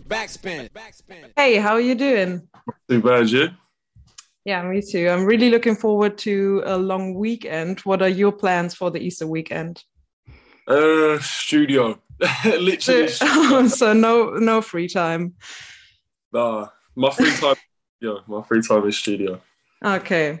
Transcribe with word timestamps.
Backspin. 0.00 0.68
Hey, 1.36 1.56
how 1.56 1.72
are 1.72 1.80
you 1.80 1.94
doing? 1.94 2.48
Too 2.88 3.00
bad, 3.00 3.30
you. 3.30 3.48
Yeah, 4.44 4.62
me 4.62 4.80
too. 4.80 5.08
I'm 5.08 5.24
really 5.24 5.50
looking 5.50 5.74
forward 5.74 6.18
to 6.18 6.62
a 6.66 6.76
long 6.76 7.14
weekend. 7.14 7.80
What 7.80 8.02
are 8.02 8.08
your 8.08 8.32
plans 8.32 8.74
for 8.74 8.90
the 8.90 9.00
Easter 9.00 9.26
weekend? 9.26 9.82
Uh, 10.68 11.18
studio. 11.18 12.00
Literally. 12.44 13.08
So, 13.08 13.68
so 13.68 13.92
no 13.92 14.34
no 14.34 14.62
free 14.62 14.88
time. 14.88 15.34
Nah, 16.32 16.68
my 16.94 17.10
free 17.10 17.32
time. 17.32 17.56
yeah, 18.00 18.18
my 18.26 18.42
free 18.42 18.62
time 18.62 18.86
is 18.86 18.96
studio. 18.96 19.40
Okay. 19.84 20.40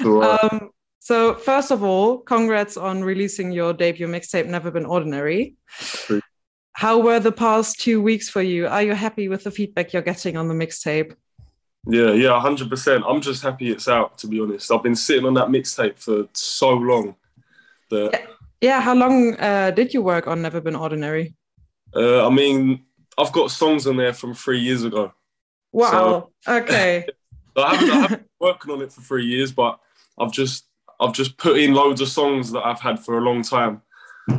Alright. 0.00 0.44
um, 0.44 0.70
so 0.98 1.34
first 1.34 1.70
of 1.70 1.82
all, 1.82 2.18
congrats 2.18 2.76
on 2.76 3.02
releasing 3.02 3.52
your 3.52 3.72
debut 3.72 4.06
mixtape, 4.08 4.46
Never 4.46 4.70
Been 4.70 4.86
Ordinary. 4.86 5.56
How 6.78 7.00
were 7.00 7.18
the 7.18 7.32
past 7.32 7.80
two 7.80 8.00
weeks 8.00 8.28
for 8.28 8.40
you? 8.40 8.68
Are 8.68 8.84
you 8.84 8.94
happy 8.94 9.28
with 9.28 9.42
the 9.42 9.50
feedback 9.50 9.92
you're 9.92 10.00
getting 10.00 10.36
on 10.36 10.46
the 10.46 10.54
mixtape? 10.54 11.12
Yeah, 11.88 12.12
yeah, 12.12 12.38
hundred 12.40 12.70
percent. 12.70 13.02
I'm 13.04 13.20
just 13.20 13.42
happy 13.42 13.72
it's 13.72 13.88
out. 13.88 14.16
To 14.18 14.28
be 14.28 14.38
honest, 14.38 14.70
I've 14.70 14.84
been 14.84 14.94
sitting 14.94 15.24
on 15.26 15.34
that 15.34 15.48
mixtape 15.48 15.98
for 15.98 16.28
so 16.34 16.70
long 16.70 17.16
that 17.90 18.28
Yeah, 18.60 18.80
how 18.80 18.94
long 18.94 19.34
uh, 19.40 19.72
did 19.72 19.92
you 19.92 20.02
work 20.02 20.28
on 20.28 20.40
Never 20.40 20.60
Been 20.60 20.76
Ordinary? 20.76 21.34
uh, 21.96 22.24
I 22.24 22.30
mean, 22.30 22.84
I've 23.18 23.32
got 23.32 23.50
songs 23.50 23.88
on 23.88 23.96
there 23.96 24.14
from 24.14 24.32
three 24.32 24.60
years 24.60 24.84
ago. 24.84 25.12
Wow. 25.72 26.30
okay. 26.46 27.06
I 27.56 27.74
haven't, 27.74 27.90
I 27.90 28.00
haven't 28.02 28.18
been 28.20 28.28
working 28.38 28.70
on 28.70 28.82
it 28.82 28.92
for 28.92 29.00
three 29.00 29.26
years, 29.26 29.50
but 29.50 29.80
I've 30.16 30.30
just 30.30 30.66
I've 31.00 31.12
just 31.12 31.38
put 31.38 31.58
in 31.58 31.74
loads 31.74 32.00
of 32.00 32.08
songs 32.08 32.52
that 32.52 32.64
I've 32.64 32.80
had 32.80 33.00
for 33.04 33.18
a 33.18 33.20
long 33.20 33.42
time 33.42 33.82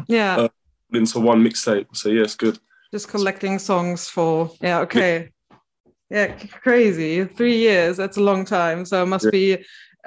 Yeah. 0.07 0.37
Uh, 0.37 0.49
into 0.93 1.19
one 1.19 1.43
mixtape. 1.43 1.87
So 1.93 2.09
yeah, 2.09 2.23
it's 2.23 2.35
good. 2.35 2.57
just 2.91 3.07
collecting 3.07 3.59
songs 3.59 4.07
for 4.09 4.49
yeah 4.61 4.79
okay 4.79 5.29
yeah 6.09 6.27
crazy 6.63 7.23
three 7.37 7.55
years 7.57 7.97
that's 7.97 8.17
a 8.17 8.23
long 8.23 8.43
time 8.43 8.83
so 8.83 9.03
it 9.03 9.05
must 9.05 9.25
Yeah. 9.25 9.31
be 9.31 9.57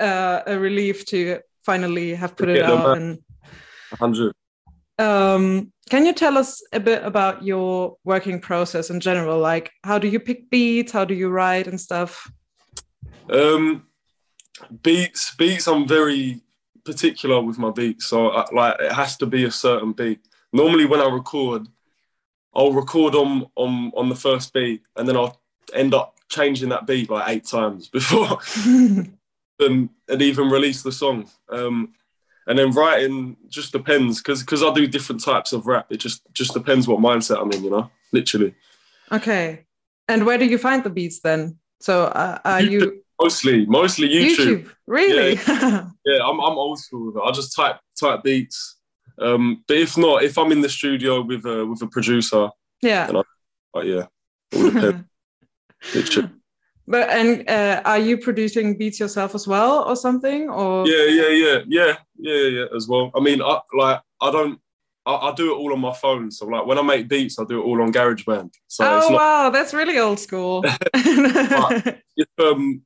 uh, 0.01 0.41
a 0.47 0.59
relief 0.59 1.05
to 1.07 1.39
finally 1.65 2.13
have 2.17 2.35
put 2.37 2.49
it 2.49 2.63
out 2.63 2.97
and 2.97 3.19
hundred. 4.01 4.33
um, 4.99 5.71
can 5.91 6.05
you 6.07 6.13
tell 6.13 6.37
us 6.37 6.61
a 6.73 6.81
bit 6.81 7.05
about 7.05 7.45
your 7.45 7.97
working 8.05 8.41
process 8.41 8.91
in 8.91 8.99
general 8.99 9.39
like 9.39 9.71
how 9.85 9.97
do 9.99 10.09
you 10.09 10.19
pick 10.19 10.51
beats 10.51 10.91
how 10.93 11.05
do 11.05 11.15
you 11.15 11.29
write 11.31 11.69
and 11.69 11.81
stuff 11.81 12.27
Um, 13.31 13.87
beats, 14.83 15.35
beats. 15.39 15.67
I'm 15.69 15.87
very 15.87 16.41
particular 16.85 17.41
with 17.41 17.59
my 17.59 17.71
beats, 17.71 18.07
so 18.07 18.17
I, 18.31 18.43
like 18.53 18.75
it 18.81 18.93
has 18.93 19.17
to 19.19 19.27
be 19.27 19.45
a 19.45 19.51
certain 19.51 19.93
beat. 19.93 20.19
Normally, 20.53 20.85
when 20.85 21.01
I 21.01 21.09
record, 21.09 21.67
I'll 22.55 22.73
record 22.73 23.15
on 23.15 23.47
on 23.57 23.93
on 23.97 24.09
the 24.09 24.17
first 24.17 24.53
beat, 24.53 24.83
and 24.97 25.09
then 25.09 25.17
I'll 25.17 25.41
end 25.75 25.95
up 25.95 26.17
changing 26.29 26.71
that 26.71 26.87
beat 26.87 27.11
like 27.11 27.29
eight 27.29 27.47
times 27.47 27.89
before 27.93 28.39
and, 28.67 29.89
and 30.09 30.23
even 30.23 30.51
release 30.51 30.83
the 30.83 30.93
song. 30.93 31.29
Um, 31.49 31.95
and 32.47 32.59
then 32.59 32.73
writing 32.73 33.37
just 33.49 33.73
depends 33.73 34.21
because 34.21 34.43
because 34.43 34.63
I 34.63 34.73
do 34.73 34.87
different 34.87 35.23
types 35.23 35.53
of 35.53 35.67
rap. 35.67 35.87
It 35.91 35.99
just 35.99 36.23
just 36.33 36.55
depends 36.55 36.89
what 36.89 36.99
mindset 36.99 37.41
I'm 37.41 37.53
in, 37.53 37.65
you 37.65 37.71
know. 37.71 37.91
Literally, 38.13 38.55
okay 39.11 39.65
and 40.09 40.27
where 40.27 40.39
do 40.39 40.45
you 40.45 40.59
find 40.59 40.85
the 40.85 40.91
beats 40.91 41.21
then 41.21 41.59
so 41.81 42.05
uh, 42.05 42.39
are 42.45 42.61
you 42.61 43.03
mostly 43.21 43.67
mostly 43.67 44.09
YouTube. 44.09 44.71
really 44.87 45.35
Yeah, 46.05 46.19
I'm, 46.25 46.41
I'm 46.41 46.59
old 46.59 46.79
school 46.81 47.07
with 47.07 47.17
it. 47.17 47.23
I 47.25 47.31
just 47.31 47.55
type 47.55 47.77
type 47.99 48.23
beats. 48.23 48.77
Um, 49.21 49.65
but 49.67 49.77
if 49.77 49.97
not, 49.97 50.23
if 50.23 50.39
I'm 50.39 50.53
in 50.53 50.61
the 50.61 50.69
studio 50.69 51.23
with 51.23 51.45
a 51.45 51.67
with 51.67 51.83
a 51.83 51.87
producer, 51.87 52.49
yeah 52.83 53.11
like 53.75 53.87
yeah, 53.87 54.07
it 54.53 54.57
all 54.57 54.71
depends. 54.71 55.05
Literally. 55.95 56.31
But 56.87 57.11
and 57.11 57.49
uh, 57.49 57.81
are 57.85 57.99
you 57.99 58.19
producing 58.19 58.77
beats 58.77 58.99
yourself 58.99 59.35
as 59.35 59.47
well, 59.47 59.85
or 59.89 59.97
something? 59.97 60.51
Or 60.51 60.87
yeah, 60.87 61.05
yeah, 61.05 61.29
yeah, 61.29 61.59
yeah, 61.67 61.97
yeah, 62.19 62.49
yeah, 62.49 62.65
as 62.75 62.89
well. 62.89 63.11
I 63.15 63.21
mean, 63.21 63.41
I 63.41 63.61
like 63.75 64.01
I 64.21 64.31
don't. 64.31 64.61
I, 65.05 65.15
I 65.15 65.35
do 65.35 65.53
it 65.53 65.57
all 65.57 65.73
on 65.73 65.81
my 65.81 65.93
phone. 65.93 66.31
So 66.31 66.47
like 66.47 66.67
when 66.67 66.79
I 66.79 66.83
make 66.83 67.09
beats, 67.09 67.39
I 67.39 67.45
do 67.45 67.61
it 67.61 67.65
all 67.65 67.83
on 67.83 67.93
GarageBand. 67.93 68.51
So 68.69 68.97
it's 68.97 69.07
oh 69.07 69.11
not 69.11 69.19
wow, 69.19 69.51
that's 69.51 69.75
really 69.75 69.99
old 69.99 70.21
school. 70.21 70.65
if, 70.95 72.29
um 72.39 72.83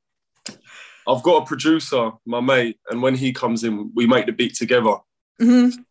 I've 1.08 1.22
got 1.22 1.42
a 1.42 1.46
producer, 1.46 2.10
my 2.24 2.40
mate, 2.40 2.78
and 2.90 3.00
when 3.00 3.14
he 3.14 3.32
comes 3.32 3.64
in, 3.64 3.92
we 3.94 4.06
make 4.06 4.26
the 4.26 4.32
beat 4.32 4.54
together. 4.54 4.96
Mhm. 5.40 5.84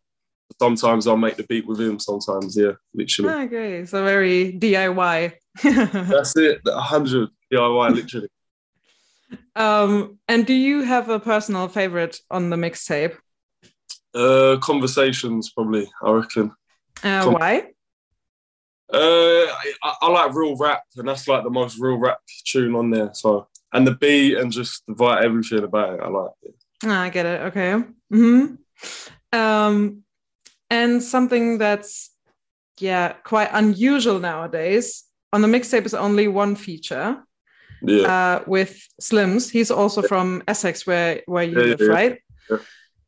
Sometimes 0.60 1.06
I'll 1.06 1.16
make 1.16 1.36
the 1.36 1.44
beat 1.44 1.66
with 1.66 1.80
him. 1.80 1.98
Sometimes, 1.98 2.56
yeah, 2.56 2.72
literally. 2.94 3.46
Okay, 3.46 3.84
so 3.84 4.04
very 4.04 4.52
DIY. 4.52 5.32
That's 5.62 6.36
it. 6.36 6.60
A 6.66 6.80
hundred 6.80 7.28
DIY, 7.52 7.94
literally. 7.94 8.28
um, 9.54 10.18
and 10.28 10.46
do 10.46 10.54
you 10.54 10.82
have 10.82 11.08
a 11.08 11.20
personal 11.20 11.68
favorite 11.68 12.20
on 12.30 12.50
the 12.50 12.56
mixtape? 12.56 13.16
Uh, 14.14 14.56
conversations, 14.62 15.50
probably. 15.50 15.90
I 16.02 16.10
reckon. 16.10 16.52
Uh, 17.02 17.22
Com- 17.24 17.34
why? 17.34 17.70
Uh, 18.92 19.46
I, 19.82 19.94
I 20.02 20.08
like 20.08 20.34
real 20.34 20.56
rap, 20.56 20.82
and 20.96 21.08
that's 21.08 21.26
like 21.26 21.42
the 21.42 21.50
most 21.50 21.78
real 21.78 21.98
rap 21.98 22.18
tune 22.46 22.74
on 22.74 22.90
there. 22.90 23.10
So, 23.14 23.48
and 23.72 23.86
the 23.86 23.94
beat 23.96 24.38
and 24.38 24.50
just 24.52 24.84
the 24.86 24.94
vibe, 24.94 25.22
everything 25.24 25.64
about 25.64 25.94
it, 25.94 26.00
I 26.00 26.08
like 26.08 26.30
it. 26.42 26.54
Ah, 26.84 27.02
I 27.02 27.08
get 27.10 27.26
it. 27.26 27.40
Okay. 27.42 27.82
hmm 28.10 28.46
Um, 29.32 30.04
and 30.70 31.02
something 31.02 31.58
that's 31.58 32.10
yeah 32.80 33.12
quite 33.24 33.50
unusual 33.52 34.18
nowadays. 34.18 35.04
On 35.32 35.42
the 35.42 35.48
mixtape 35.48 35.86
is 35.86 35.94
only 35.94 36.28
one 36.28 36.56
feature. 36.56 37.22
Yeah, 37.82 38.08
uh, 38.08 38.44
with 38.46 38.86
Slims. 39.00 39.50
He's 39.50 39.70
also 39.70 40.02
from 40.02 40.42
Essex, 40.48 40.86
where 40.86 41.22
where 41.26 41.44
you 41.44 41.60
Yeah, 41.60 41.74
live, 41.76 41.80
yeah, 41.80 41.86
right? 41.86 42.18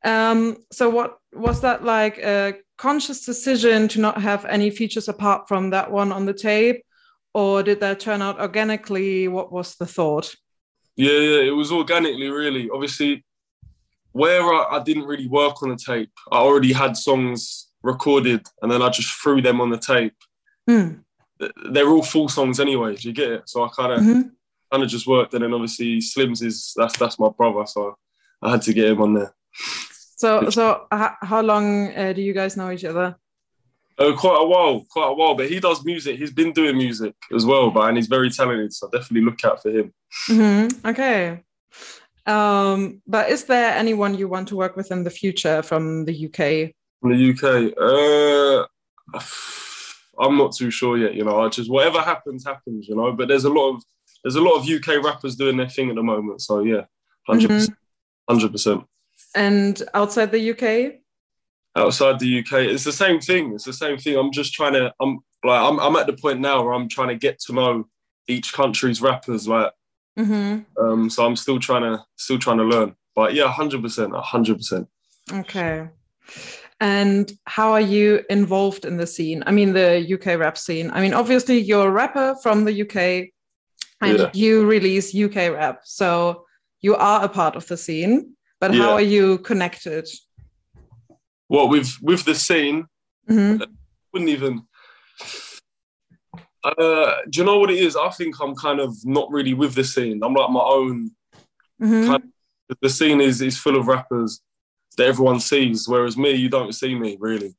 Um, 0.04 0.56
so 0.70 0.88
what 0.90 1.18
was 1.32 1.60
that 1.62 1.84
like 1.84 2.18
a 2.18 2.54
conscious 2.76 3.24
decision 3.24 3.88
to 3.88 4.00
not 4.00 4.20
have 4.20 4.44
any 4.44 4.70
features 4.70 5.08
apart 5.08 5.48
from 5.48 5.70
that 5.70 5.90
one 5.90 6.12
on 6.12 6.26
the 6.26 6.34
tape, 6.34 6.84
or 7.34 7.62
did 7.62 7.80
that 7.80 8.00
turn 8.00 8.22
out 8.22 8.40
organically? 8.40 9.28
What 9.28 9.52
was 9.52 9.74
the 9.76 9.86
thought? 9.86 10.34
yeah, 10.96 11.12
yeah. 11.12 11.40
It 11.42 11.50
was 11.56 11.72
organically, 11.72 12.28
really. 12.28 12.68
Obviously, 12.70 13.24
where 14.18 14.42
I, 14.58 14.76
I 14.76 14.82
didn't 14.88 15.06
really 15.12 15.28
work 15.28 15.62
on 15.62 15.68
the 15.70 15.76
tape, 15.90 16.12
I 16.32 16.38
already 16.38 16.72
had 16.72 16.96
songs 16.96 17.68
recorded, 17.82 18.42
and 18.60 18.70
then 18.70 18.82
I 18.82 18.88
just 18.98 19.10
threw 19.22 19.40
them 19.40 19.60
on 19.60 19.70
the 19.70 19.78
tape. 19.78 20.16
Hmm. 20.68 20.88
They're 21.72 21.88
all 21.88 22.02
full 22.02 22.28
songs 22.28 22.58
anyway. 22.60 22.96
Do 22.96 23.06
you 23.08 23.14
get 23.14 23.30
it? 23.36 23.42
So 23.48 23.62
I 23.64 23.68
kind 23.68 23.92
of 23.92 24.00
Mhm. 24.00 24.30
kind 24.72 24.82
of 24.84 24.88
just 24.90 25.06
worked, 25.06 25.34
and 25.34 25.42
then 25.44 25.54
obviously 25.54 25.90
Slims 26.00 26.42
is 26.42 26.72
that's 26.76 26.96
that's 26.98 27.18
my 27.18 27.30
brother, 27.38 27.64
so 27.66 27.96
I 28.42 28.50
had 28.52 28.62
to 28.62 28.72
get 28.72 28.90
him 28.92 29.00
on 29.02 29.14
there. 29.14 29.32
So 30.22 30.50
so 30.50 30.86
how 31.30 31.42
long 31.42 31.66
uh, 31.94 32.12
do 32.12 32.20
you 32.28 32.34
guys 32.34 32.56
know 32.56 32.70
each 32.72 32.84
other? 32.84 33.16
Oh, 34.00 34.14
quite 34.14 34.40
a 34.40 34.48
while, 34.52 34.84
quite 34.94 35.10
a 35.12 35.14
while. 35.20 35.34
But 35.34 35.48
he 35.52 35.58
does 35.60 35.84
music. 35.84 36.18
He's 36.18 36.32
been 36.32 36.52
doing 36.52 36.76
music 36.76 37.14
as 37.36 37.44
well, 37.44 37.70
but 37.70 37.88
and 37.88 37.96
he's 37.98 38.08
very 38.08 38.30
talented. 38.30 38.72
So 38.72 38.88
definitely 38.90 39.24
look 39.28 39.44
out 39.44 39.62
for 39.62 39.70
him. 39.70 39.92
Mhm. 40.28 40.64
Okay. 40.90 41.42
Um, 42.28 43.00
but 43.06 43.30
is 43.30 43.44
there 43.44 43.72
anyone 43.72 44.16
you 44.16 44.28
want 44.28 44.48
to 44.48 44.56
work 44.56 44.76
with 44.76 44.92
in 44.92 45.02
the 45.02 45.10
future 45.10 45.62
from 45.62 46.04
the 46.04 46.26
UK? 46.26 46.74
From 47.00 47.16
the 47.16 47.30
UK, 47.30 47.72
uh, 47.80 49.20
I'm 50.20 50.36
not 50.36 50.54
too 50.54 50.70
sure 50.70 50.98
yet. 50.98 51.14
You 51.14 51.24
know, 51.24 51.40
I 51.40 51.48
just 51.48 51.70
whatever 51.70 52.00
happens, 52.00 52.44
happens. 52.44 52.86
You 52.86 52.96
know, 52.96 53.12
but 53.12 53.28
there's 53.28 53.44
a 53.44 53.50
lot 53.50 53.74
of 53.74 53.82
there's 54.22 54.36
a 54.36 54.42
lot 54.42 54.56
of 54.56 54.68
UK 54.68 55.02
rappers 55.02 55.36
doing 55.36 55.56
their 55.56 55.70
thing 55.70 55.88
at 55.88 55.94
the 55.94 56.02
moment. 56.02 56.42
So 56.42 56.60
yeah, 56.60 56.84
100 57.26 57.48
percent, 57.48 57.78
hundred 58.28 58.52
percent. 58.52 58.84
And 59.34 59.82
outside 59.94 60.30
the 60.30 60.50
UK? 60.50 61.00
Outside 61.76 62.18
the 62.18 62.40
UK, 62.40 62.52
it's 62.64 62.84
the 62.84 62.92
same 62.92 63.20
thing. 63.20 63.54
It's 63.54 63.64
the 63.64 63.72
same 63.72 63.96
thing. 63.96 64.18
I'm 64.18 64.32
just 64.32 64.52
trying 64.52 64.74
to. 64.74 64.92
I'm 65.00 65.20
like 65.44 65.62
I'm 65.62 65.80
I'm 65.80 65.96
at 65.96 66.06
the 66.06 66.12
point 66.12 66.40
now 66.40 66.62
where 66.62 66.74
I'm 66.74 66.88
trying 66.90 67.08
to 67.08 67.16
get 67.16 67.38
to 67.46 67.54
know 67.54 67.88
each 68.26 68.52
country's 68.52 69.00
rappers. 69.00 69.48
Like 69.48 69.72
hmm 70.18 70.58
Um, 70.80 71.08
so 71.10 71.24
I'm 71.24 71.36
still 71.36 71.60
trying 71.60 71.82
to 71.82 72.04
still 72.16 72.38
trying 72.38 72.58
to 72.58 72.64
learn. 72.64 72.94
But 73.14 73.34
yeah, 73.34 73.48
hundred 73.48 73.82
percent, 73.82 74.12
hundred 74.14 74.56
percent. 74.58 74.88
Okay. 75.32 75.88
And 76.80 77.32
how 77.46 77.72
are 77.72 77.80
you 77.80 78.20
involved 78.30 78.84
in 78.84 78.96
the 78.96 79.06
scene? 79.06 79.42
I 79.46 79.50
mean, 79.52 79.72
the 79.72 79.90
UK 80.14 80.38
rap 80.38 80.56
scene. 80.58 80.90
I 80.92 81.00
mean, 81.00 81.14
obviously, 81.14 81.58
you're 81.58 81.88
a 81.88 81.90
rapper 81.90 82.36
from 82.42 82.64
the 82.64 82.82
UK 82.82 83.30
and 84.00 84.18
Yeah. 84.18 84.30
you 84.34 84.64
release 84.66 85.14
UK 85.14 85.50
rap. 85.50 85.80
So 85.84 86.44
you 86.80 86.94
are 86.94 87.24
a 87.24 87.28
part 87.28 87.56
of 87.56 87.66
the 87.66 87.76
scene, 87.76 88.36
but 88.60 88.74
how 88.74 88.92
are 88.92 89.00
you 89.16 89.38
connected? 89.38 90.06
Well, 91.48 91.68
with 91.68 91.90
with 92.02 92.24
the 92.24 92.34
scene, 92.34 92.86
Mhm. 93.28 93.66
wouldn't 94.12 94.30
even. 94.30 94.62
Uh, 96.76 97.14
do 97.30 97.40
you 97.40 97.44
know 97.44 97.58
what 97.58 97.70
it 97.70 97.78
is? 97.78 97.96
I 97.96 98.10
think 98.10 98.36
I'm 98.40 98.54
kind 98.54 98.80
of 98.80 98.94
not 99.04 99.30
really 99.30 99.54
with 99.54 99.74
the 99.74 99.84
scene. 99.84 100.20
I'm 100.22 100.34
like 100.34 100.50
my 100.50 100.60
own. 100.60 101.10
Mhm. 101.80 102.06
Kind 102.06 102.32
The 102.80 102.90
scene 102.90 103.20
is 103.20 103.40
is 103.40 103.56
full 103.56 103.76
of 103.76 103.86
rappers 103.86 104.40
that 104.96 105.06
everyone 105.06 105.40
sees, 105.40 105.88
whereas 105.88 106.16
me, 106.16 106.32
you 106.32 106.48
don't 106.48 106.74
see 106.74 106.94
me 106.94 107.16
really. 107.18 107.54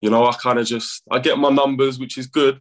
You 0.00 0.10
know, 0.10 0.26
I 0.26 0.32
kind 0.36 0.58
of 0.58 0.66
just 0.66 1.02
I 1.10 1.18
get 1.18 1.38
my 1.38 1.48
numbers, 1.48 1.98
which 1.98 2.18
is 2.18 2.26
good, 2.26 2.60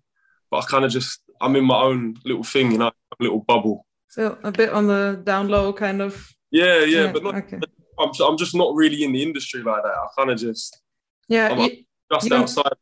but 0.50 0.64
I 0.64 0.66
kind 0.68 0.86
of 0.86 0.92
just 0.92 1.20
I'm 1.42 1.56
in 1.56 1.66
my 1.66 1.80
own 1.80 2.18
little 2.24 2.44
thing, 2.44 2.72
you 2.72 2.78
know, 2.78 2.88
a 2.88 3.24
little 3.24 3.40
bubble. 3.40 3.86
So 4.10 4.38
a 4.44 4.52
bit 4.52 4.70
on 4.70 4.88
the 4.88 5.22
down 5.24 5.50
low 5.50 5.74
kind 5.74 6.02
of. 6.02 6.28
Yeah, 6.52 6.80
yeah, 6.80 6.86
yeah 6.86 7.12
but 7.12 7.24
not, 7.24 7.36
okay. 7.36 7.60
I'm 8.00 8.12
I'm 8.22 8.38
just 8.38 8.56
not 8.56 8.74
really 8.74 9.04
in 9.04 9.12
the 9.12 9.22
industry 9.22 9.62
like 9.62 9.84
that. 9.84 9.90
I 9.90 10.08
kind 10.18 10.32
of 10.32 10.40
just 10.40 10.82
yeah, 11.28 11.50
I'm 11.52 11.60
you, 11.60 11.84
just 12.12 12.32
outside. 12.32 12.74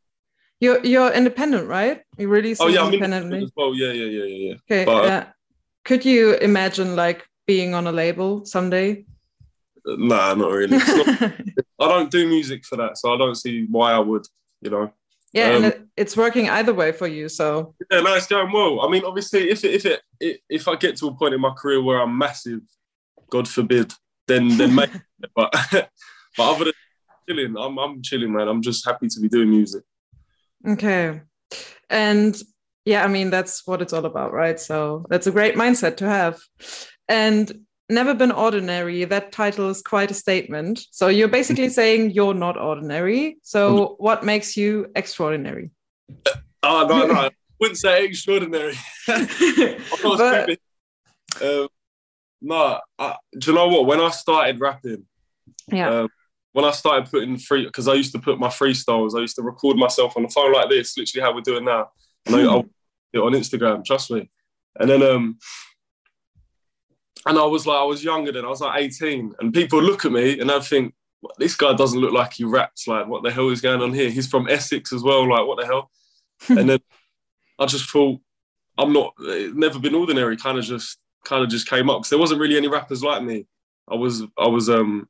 You're 0.60 0.84
you're 0.84 1.12
independent, 1.12 1.68
right? 1.68 2.02
You 2.16 2.28
really 2.28 2.56
oh 2.60 2.68
yeah, 2.68 2.86
independently. 2.86 3.42
as 3.42 3.52
well. 3.56 3.74
Yeah, 3.74 3.92
yeah, 3.92 4.06
yeah, 4.06 4.24
yeah. 4.24 4.54
Okay. 4.70 4.84
But, 4.84 5.04
uh, 5.04 5.24
could 5.84 6.04
you 6.04 6.34
imagine 6.34 6.96
like 6.96 7.26
being 7.46 7.74
on 7.74 7.86
a 7.86 7.92
label 7.92 8.44
someday? 8.44 9.04
Nah, 9.84 10.34
not 10.34 10.50
really. 10.50 10.78
Not, 10.78 11.32
I 11.80 11.88
don't 11.88 12.10
do 12.10 12.26
music 12.28 12.64
for 12.64 12.76
that, 12.76 12.96
so 12.96 13.12
I 13.12 13.18
don't 13.18 13.34
see 13.34 13.66
why 13.70 13.92
I 13.92 13.98
would. 13.98 14.26
You 14.62 14.70
know. 14.70 14.92
Yeah, 15.34 15.48
um, 15.48 15.56
and 15.56 15.64
it, 15.66 15.82
it's 15.96 16.16
working 16.16 16.48
either 16.48 16.72
way 16.72 16.92
for 16.92 17.08
you. 17.08 17.28
So 17.28 17.74
yeah, 17.90 18.00
no, 18.00 18.14
it's 18.14 18.28
going 18.28 18.52
well. 18.52 18.80
I 18.80 18.88
mean, 18.88 19.04
obviously, 19.04 19.50
if 19.50 19.64
it, 19.64 19.74
if 19.74 19.84
it 20.20 20.40
if 20.48 20.68
I 20.68 20.76
get 20.76 20.96
to 20.98 21.08
a 21.08 21.14
point 21.14 21.34
in 21.34 21.40
my 21.40 21.50
career 21.50 21.82
where 21.82 22.00
I'm 22.00 22.16
massive, 22.16 22.60
God 23.30 23.48
forbid, 23.48 23.92
then 24.28 24.56
then 24.56 24.74
maybe. 24.76 24.92
but 25.34 25.52
but 25.72 25.90
other 26.38 26.66
than 26.66 26.74
chilling, 27.28 27.56
I'm 27.58 27.78
I'm 27.78 28.00
chilling, 28.00 28.32
man. 28.32 28.48
I'm 28.48 28.62
just 28.62 28.86
happy 28.86 29.08
to 29.08 29.20
be 29.20 29.28
doing 29.28 29.50
music. 29.50 29.82
Okay, 30.66 31.20
and 31.90 32.36
yeah, 32.84 33.04
I 33.04 33.08
mean 33.08 33.30
that's 33.30 33.66
what 33.66 33.82
it's 33.82 33.92
all 33.92 34.04
about, 34.04 34.32
right? 34.32 34.58
So 34.58 35.06
that's 35.08 35.26
a 35.26 35.32
great 35.32 35.54
mindset 35.54 35.96
to 35.98 36.06
have, 36.06 36.40
and 37.08 37.64
never 37.88 38.14
been 38.14 38.32
ordinary. 38.32 39.04
That 39.04 39.32
title 39.32 39.68
is 39.68 39.82
quite 39.82 40.10
a 40.10 40.14
statement. 40.14 40.86
So 40.90 41.08
you're 41.08 41.28
basically 41.28 41.68
saying 41.80 42.10
you're 42.10 42.34
not 42.34 42.56
ordinary. 42.56 43.38
So 43.42 43.96
what 43.98 44.24
makes 44.24 44.56
you 44.56 44.86
extraordinary? 44.96 45.70
Oh 46.62 46.86
no 46.88 47.06
no 47.06 47.14
i 47.14 47.30
wouldn't 47.60 47.78
say 47.78 48.04
extraordinary. 48.04 48.74
But, 49.06 50.58
um, 51.42 51.68
no 52.40 52.80
I, 52.98 53.16
do 53.38 53.50
you 53.50 53.56
know 53.56 53.68
what? 53.68 53.86
When 53.86 54.00
i 54.00 54.10
started 54.10 54.60
rapping 54.60 55.04
yeah. 55.68 56.00
um, 56.00 56.08
when 56.54 56.64
i 56.64 56.70
started 56.70 57.10
putting 57.10 57.36
free 57.36 57.66
because 57.66 57.86
i 57.86 57.94
used 57.94 58.12
to 58.12 58.18
put 58.18 58.38
my 58.38 58.48
freestyles 58.48 59.16
i 59.16 59.20
used 59.20 59.36
to 59.36 59.42
record 59.42 59.76
myself 59.76 60.16
on 60.16 60.22
the 60.22 60.28
phone 60.28 60.52
like 60.52 60.70
this 60.70 60.96
literally 60.96 61.22
how 61.22 61.34
we're 61.34 61.40
doing 61.42 61.64
now 61.64 61.90
and 62.26 62.34
I, 62.34 62.42
I'll 62.44 62.64
it 63.12 63.18
on 63.18 63.32
instagram 63.32 63.84
trust 63.84 64.10
me 64.10 64.30
and 64.80 64.90
then 64.90 65.02
um 65.02 65.38
and 67.26 67.38
I 67.38 67.44
was 67.44 67.66
like, 67.66 67.78
I 67.78 67.84
was 67.84 68.04
younger 68.04 68.32
then, 68.32 68.44
I 68.44 68.48
was 68.48 68.60
like 68.60 68.82
18, 68.82 69.34
and 69.40 69.54
people 69.54 69.82
look 69.82 70.04
at 70.04 70.12
me 70.12 70.40
and 70.40 70.50
I 70.50 70.60
think, 70.60 70.94
this 71.38 71.56
guy 71.56 71.72
doesn't 71.72 72.00
look 72.00 72.12
like 72.12 72.34
he 72.34 72.44
raps. 72.44 72.86
Like, 72.86 73.06
what 73.06 73.22
the 73.22 73.30
hell 73.30 73.48
is 73.48 73.62
going 73.62 73.80
on 73.80 73.94
here? 73.94 74.10
He's 74.10 74.26
from 74.26 74.46
Essex 74.46 74.92
as 74.92 75.02
well. 75.02 75.26
Like, 75.26 75.46
what 75.46 75.58
the 75.58 75.64
hell? 75.64 75.90
and 76.50 76.68
then 76.68 76.80
I 77.58 77.64
just 77.64 77.88
thought, 77.88 78.20
I'm 78.76 78.92
not, 78.92 79.14
never 79.18 79.78
been 79.78 79.94
ordinary. 79.94 80.36
Kind 80.36 80.58
of 80.58 80.64
just, 80.64 80.98
kind 81.24 81.42
of 81.42 81.48
just 81.48 81.66
came 81.66 81.88
up 81.88 82.00
because 82.00 82.10
there 82.10 82.18
wasn't 82.18 82.40
really 82.40 82.58
any 82.58 82.68
rappers 82.68 83.02
like 83.02 83.22
me. 83.22 83.46
I 83.88 83.94
was, 83.94 84.22
I 84.38 84.46
was, 84.48 84.68
um, 84.68 85.08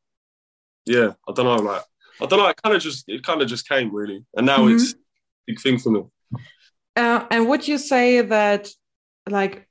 yeah, 0.87 1.13
I 1.29 1.33
don't 1.33 1.47
know, 1.47 1.57
like, 1.57 1.83
I 2.21 2.27
don't 2.27 2.39
know. 2.39 2.49
It 2.49 2.63
kind 2.63 2.77
of 2.77 2.83
just, 2.83 3.05
it 3.09 3.23
kind 3.23 3.43
of 3.43 3.49
just 3.49 3.69
came 3.69 3.95
really, 3.95 4.25
and 4.37 4.47
now 4.47 4.59
mm-hmm. 4.59 4.77
it's 4.77 4.93
a 4.93 4.97
big 5.47 5.61
thing 5.61 5.79
for 5.79 5.91
me. 5.91 6.03
Uh, 6.97 7.27
and 7.31 7.49
would 7.49 7.67
you 7.67 7.79
say 7.79 8.21
that, 8.21 8.69
like, 9.29 9.69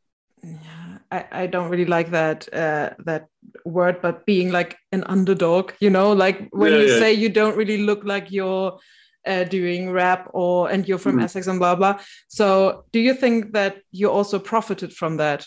I, 1.11 1.25
I 1.31 1.47
don't 1.47 1.69
really 1.69 1.85
like 1.85 2.09
that 2.09 2.51
uh, 2.51 2.89
that 3.05 3.27
word, 3.65 4.01
but 4.01 4.25
being 4.25 4.51
like 4.51 4.75
an 4.91 5.03
underdog, 5.03 5.71
you 5.79 5.91
know, 5.91 6.11
like 6.11 6.49
when 6.49 6.71
yeah, 6.71 6.79
you 6.79 6.85
yeah. 6.87 6.99
say 6.99 7.13
you 7.13 7.29
don't 7.29 7.55
really 7.55 7.77
look 7.77 8.03
like 8.03 8.31
you're 8.31 8.79
uh, 9.27 9.43
doing 9.43 9.91
rap 9.91 10.31
or 10.33 10.71
and 10.71 10.87
you're 10.87 10.97
from 10.97 11.17
mm. 11.17 11.23
Essex 11.23 11.45
and 11.45 11.59
blah 11.59 11.75
blah. 11.75 11.99
So 12.29 12.85
do 12.91 12.99
you 12.99 13.13
think 13.13 13.53
that 13.53 13.77
you 13.91 14.09
also 14.09 14.39
profited 14.39 14.91
from 14.91 15.17
that? 15.17 15.45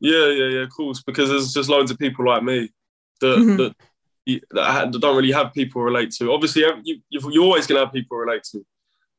Yeah, 0.00 0.30
yeah, 0.30 0.48
yeah, 0.48 0.62
of 0.62 0.70
course, 0.70 1.02
because 1.02 1.28
there's 1.28 1.52
just 1.52 1.68
loads 1.68 1.90
of 1.90 1.98
people 1.98 2.26
like 2.26 2.42
me 2.42 2.70
that 3.20 3.38
mm-hmm. 3.38 3.56
that, 3.56 3.76
that, 4.26 4.90
don't 4.92 5.16
really 5.16 5.32
have 5.32 5.52
people 5.52 5.82
relate 5.82 6.10
to. 6.12 6.32
Obviously, 6.32 6.64
you, 6.84 7.00
you're 7.10 7.44
always 7.44 7.66
gonna 7.66 7.80
have 7.80 7.92
people 7.92 8.16
relate 8.16 8.42
to, 8.52 8.64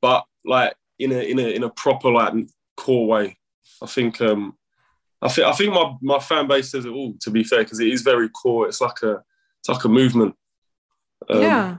but 0.01 0.25
like 0.43 0.75
in 0.99 1.11
a 1.11 1.19
in 1.19 1.39
a 1.39 1.47
in 1.47 1.63
a 1.63 1.69
proper 1.69 2.11
like 2.11 2.33
core 2.77 3.07
way. 3.07 3.37
I 3.81 3.87
think 3.87 4.21
um 4.21 4.55
I 5.21 5.29
think 5.29 5.47
I 5.47 5.51
think 5.53 5.73
my, 5.73 5.95
my 6.01 6.19
fan 6.19 6.47
base 6.47 6.71
says 6.71 6.85
it 6.85 6.89
all. 6.89 7.13
To 7.21 7.31
be 7.31 7.43
fair, 7.43 7.63
because 7.63 7.79
it 7.79 7.87
is 7.87 8.01
very 8.01 8.29
core. 8.29 8.67
It's 8.67 8.81
like 8.81 9.01
a 9.03 9.23
it's 9.59 9.69
like 9.69 9.83
a 9.83 9.89
movement. 9.89 10.35
Um, 11.29 11.41
yeah. 11.41 11.77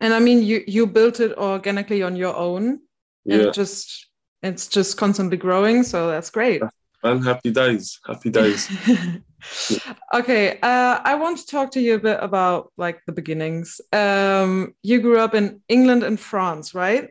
And 0.00 0.14
I 0.14 0.18
mean, 0.18 0.42
you 0.42 0.64
you 0.66 0.86
built 0.86 1.20
it 1.20 1.36
organically 1.36 2.02
on 2.02 2.16
your 2.16 2.34
own, 2.34 2.80
and 3.26 3.42
yeah. 3.42 3.50
just 3.50 4.08
it's 4.42 4.66
just 4.66 4.96
constantly 4.96 5.36
growing. 5.36 5.82
So 5.82 6.08
that's 6.08 6.30
great. 6.30 6.62
And 7.02 7.24
happy 7.24 7.50
days, 7.50 7.98
happy 8.06 8.30
days. 8.30 8.68
okay, 10.14 10.58
uh, 10.60 11.00
I 11.02 11.14
want 11.14 11.38
to 11.38 11.46
talk 11.46 11.70
to 11.72 11.80
you 11.80 11.94
a 11.94 11.98
bit 11.98 12.18
about 12.20 12.72
like 12.76 13.00
the 13.06 13.12
beginnings. 13.12 13.80
Um, 13.92 14.74
you 14.82 15.00
grew 15.00 15.18
up 15.18 15.34
in 15.34 15.62
England 15.68 16.02
and 16.02 16.20
France, 16.20 16.74
right? 16.74 17.08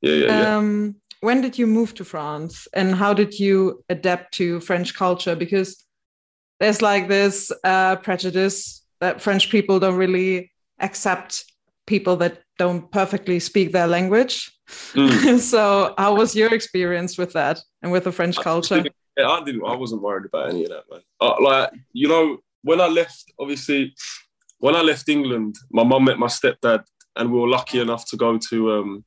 Yeah, 0.00 0.14
yeah, 0.14 0.56
um, 0.56 0.86
yeah 0.86 1.06
when 1.20 1.40
did 1.40 1.58
you 1.58 1.66
move 1.66 1.94
to 1.94 2.04
France 2.04 2.68
and 2.72 2.94
how 2.94 3.12
did 3.14 3.38
you 3.38 3.84
adapt 3.88 4.34
to 4.34 4.60
French 4.60 4.94
culture? 4.94 5.34
Because 5.34 5.84
there's 6.60 6.82
like 6.82 7.08
this 7.08 7.52
uh, 7.64 7.96
prejudice 7.96 8.82
that 9.00 9.20
French 9.20 9.50
people 9.50 9.80
don't 9.80 9.96
really 9.96 10.52
accept 10.80 11.44
people 11.86 12.16
that 12.16 12.42
don't 12.58 12.90
perfectly 12.90 13.40
speak 13.40 13.72
their 13.72 13.86
language. 13.86 14.55
Mm. 14.68 15.38
so, 15.52 15.94
how 15.98 16.14
was 16.14 16.34
your 16.34 16.52
experience 16.54 17.18
with 17.18 17.32
that 17.32 17.60
and 17.82 17.92
with 17.92 18.04
the 18.04 18.12
French 18.12 18.36
culture? 18.36 18.84
Yeah, 19.16 19.28
I 19.28 19.44
didn't. 19.44 19.64
I 19.64 19.74
wasn't 19.74 20.02
worried 20.02 20.26
about 20.26 20.50
any 20.50 20.64
of 20.64 20.70
that, 20.70 20.84
man. 20.90 21.00
Uh, 21.20 21.40
like 21.40 21.70
you 21.92 22.08
know, 22.08 22.38
when 22.62 22.80
I 22.80 22.86
left, 22.86 23.24
obviously, 23.38 23.94
when 24.58 24.74
I 24.74 24.82
left 24.82 25.08
England, 25.08 25.56
my 25.70 25.84
mum 25.84 26.04
met 26.04 26.18
my 26.18 26.26
stepdad, 26.26 26.84
and 27.14 27.32
we 27.32 27.38
were 27.38 27.48
lucky 27.48 27.80
enough 27.80 28.08
to 28.10 28.16
go 28.16 28.38
to 28.50 28.72
um, 28.72 29.04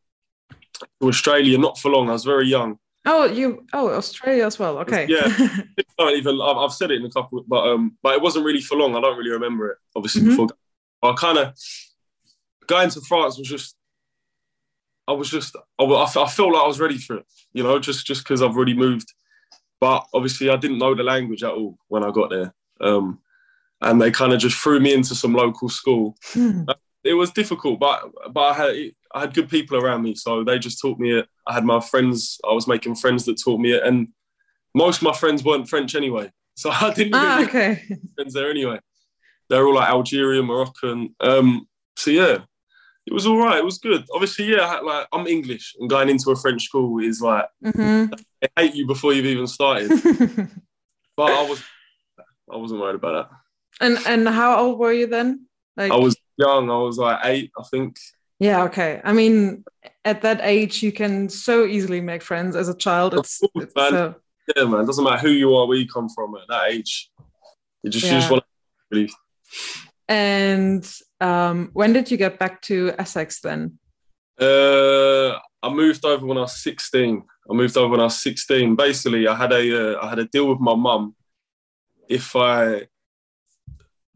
to 1.02 1.08
Australia, 1.08 1.58
not 1.58 1.78
for 1.78 1.92
long. 1.92 2.10
I 2.10 2.14
was 2.14 2.24
very 2.24 2.48
young. 2.48 2.80
Oh, 3.06 3.26
you 3.26 3.66
oh 3.74 3.90
Australia 3.90 4.46
as 4.46 4.60
well. 4.60 4.78
Okay. 4.80 5.08
Yeah, 5.08 5.28
I 6.00 6.12
even 6.12 6.40
I've, 6.42 6.58
I've, 6.58 6.74
said 6.74 6.92
it 6.92 7.00
in 7.00 7.06
a 7.06 7.10
couple, 7.10 7.44
but 7.48 7.68
um, 7.68 7.98
but 8.04 8.16
it 8.16 8.22
wasn't 8.22 8.46
really 8.46 8.62
for 8.62 8.78
long. 8.78 8.96
I 8.96 9.02
don't 9.02 9.18
really 9.18 9.32
remember 9.32 9.72
it. 9.72 9.78
Obviously, 9.96 10.22
mm-hmm. 10.22 10.46
before 10.46 10.48
I 11.04 11.14
kind 11.14 11.38
of 11.38 11.54
going 12.68 12.90
to 12.92 13.02
France 13.02 13.38
was 13.38 13.48
just. 13.48 13.76
I 15.10 15.14
was 15.14 15.30
just 15.30 15.56
I, 15.80 15.84
I 15.84 16.06
felt 16.06 16.54
like 16.54 16.64
I 16.64 16.68
was 16.68 16.80
ready 16.80 17.00
for 17.00 17.18
it, 17.18 17.26
you 17.52 17.64
know, 17.64 17.80
just 17.80 18.06
just 18.06 18.24
because 18.24 18.44
I've 18.44 18.56
already 18.56 18.76
moved. 18.76 19.12
But 19.81 20.06
obviously, 20.14 20.50
I 20.50 20.56
didn't 20.57 20.78
know 20.78 20.94
the 20.94 21.04
language 21.04 21.44
at 21.44 21.52
all 21.52 21.80
when 21.88 22.04
I 22.04 22.12
got 22.12 22.30
there, 22.30 22.54
um, 22.80 23.19
and 23.81 24.00
they 24.00 24.12
kind 24.12 24.33
of 24.33 24.40
just 24.40 24.57
threw 24.57 24.80
me 24.80 24.94
into 24.94 25.16
some 25.16 25.33
local 25.33 25.68
school. 25.68 26.16
Mm. 26.33 26.68
It 27.04 27.14
was 27.14 27.31
difficult, 27.31 27.80
but 27.80 28.04
but 28.31 28.42
I 28.42 28.54
had 28.54 28.76
I 29.16 29.19
had 29.22 29.33
good 29.33 29.50
people 29.50 29.78
around 29.78 30.04
me, 30.04 30.14
so 30.14 30.44
they 30.44 30.60
just 30.60 30.80
taught 30.80 31.00
me 31.00 31.18
it. 31.18 31.28
I 31.48 31.54
had 31.54 31.66
my 31.66 31.80
friends. 31.80 32.40
I 32.48 32.54
was 32.54 32.68
making 32.68 32.95
friends 32.95 33.26
that 33.26 33.42
taught 33.42 33.60
me 33.60 33.72
it, 33.72 33.83
and 33.83 34.10
most 34.76 34.98
of 34.98 35.04
my 35.04 35.14
friends 35.14 35.44
weren't 35.44 35.69
French 35.69 35.95
anyway, 35.95 36.31
so 36.56 36.69
I 36.69 36.94
didn't 36.94 37.16
ah, 37.16 37.44
okay. 37.44 37.81
friends 38.16 38.33
there 38.33 38.52
anyway. 38.52 38.80
They're 39.50 39.66
all 39.66 39.76
like 39.76 39.90
Algerian, 39.90 40.45
Moroccan. 40.45 41.16
Um, 41.19 41.68
so 41.95 42.12
yeah, 42.12 42.40
it 43.09 43.13
was 43.13 43.25
all 43.25 43.39
right. 43.39 43.57
It 43.57 43.66
was 43.66 43.80
good. 43.80 44.06
Obviously, 44.13 44.51
yeah, 44.51 44.80
like 44.81 45.07
I'm 45.11 45.25
English, 45.25 45.75
and 45.80 45.89
going 45.89 46.09
into 46.09 46.30
a 46.30 46.35
French 46.35 46.66
school 46.66 46.99
is 46.99 47.21
like 47.23 47.45
mm-hmm. 47.66 48.13
they 48.39 48.47
hate 48.56 48.75
you 48.75 48.85
before 48.85 49.13
you've 49.13 49.25
even 49.25 49.47
started. 49.47 49.89
but 51.18 51.31
I 51.31 51.49
was, 51.49 51.63
I 52.51 52.57
wasn't 52.57 52.81
worried 52.81 52.95
about 52.95 53.30
that. 53.30 53.37
And 53.81 53.97
and 54.06 54.30
how 54.30 54.59
old 54.59 54.78
were 54.78 54.94
you 54.94 55.07
then? 55.07 55.47
Like 55.75 55.92
I 55.92 55.95
was 55.95 56.16
young. 56.37 56.69
I 56.69 56.78
was 56.78 56.99
like 56.99 57.19
eight, 57.23 57.51
I 57.57 57.63
think. 57.71 57.97
Yeah, 58.39 58.66
okay. 58.66 59.01
I 59.04 59.11
mean, 59.11 59.66
at 60.06 60.21
that 60.21 60.42
age, 60.44 60.83
you 60.83 60.92
can 60.92 61.30
so 61.30 61.66
easily 61.66 62.01
make 62.01 62.21
friends 62.21 62.56
as 62.56 62.69
a 62.69 62.75
child. 62.78 63.16
It's, 63.16 63.39
course, 63.39 63.51
it's 63.56 63.75
man. 63.75 63.89
So... 63.89 64.16
Yeah, 64.56 64.66
man. 64.66 64.81
It 64.81 64.85
doesn't 64.85 65.04
matter 65.04 65.18
who 65.18 65.31
you 65.31 65.56
are, 65.56 65.66
where 65.66 65.78
you 65.78 65.87
come 65.87 66.09
from 66.09 66.35
at 66.35 66.47
that 66.47 66.69
age. 66.69 67.09
You 67.81 67.89
just, 67.89 68.06
yeah. 68.06 68.13
you 68.13 68.19
just 68.19 68.31
want 68.31 68.44
to 68.44 68.95
really. 68.95 69.09
And 70.09 70.92
um, 71.21 71.69
when 71.73 71.94
did 71.94 72.09
you 72.09 72.18
get 72.18 72.39
back 72.39 72.61
to 72.63 72.94
Essex 72.97 73.42
then? 73.42 73.78
Uh, 74.39 75.37
I 75.61 75.69
moved 75.69 76.04
over 76.04 76.25
when 76.25 76.37
I 76.37 76.42
was 76.42 76.61
16. 76.63 77.23
I 77.49 77.54
moved 77.54 77.78
over 77.78 77.89
when 77.89 77.99
I 77.99 78.06
was 78.06 78.21
16. 78.21 78.75
Basically, 78.75 79.28
I 79.28 79.35
had 79.35 79.51
a 79.51 79.97
uh, 79.97 80.04
I 80.06 80.09
had 80.09 80.19
a 80.19 80.25
deal 80.25 80.49
with 80.49 80.59
my 80.59 80.75
mum. 80.75 81.16
If 82.09 82.35
I, 82.35 82.87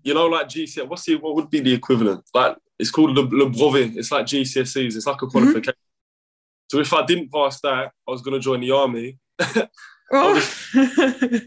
you 0.02 0.16
know, 0.16 0.26
like 0.26 0.48
GC, 0.48 0.88
what's 0.88 1.06
the 1.06 1.16
what 1.16 1.36
would 1.36 1.52
be 1.52 1.60
the 1.60 1.74
equivalent? 1.74 2.24
Like 2.34 2.58
it's 2.80 2.90
called 2.90 3.12
Le, 3.12 3.22
Le 3.22 3.50
Brevet. 3.50 3.96
It's 3.96 4.12
like 4.12 4.26
GCSEs. 4.26 4.96
It's 4.96 5.06
like 5.06 5.22
a 5.22 5.28
qualification. 5.28 5.74
Mm-hmm. 5.74 6.70
So 6.72 6.80
if 6.80 6.92
I 6.92 7.06
didn't 7.06 7.32
pass 7.32 7.62
that, 7.62 7.92
I 8.08 8.12
was 8.12 8.24
going 8.24 8.34
to 8.34 8.40
join 8.40 8.62
the 8.62 8.72
army. 8.72 9.20
oh. 10.12 10.50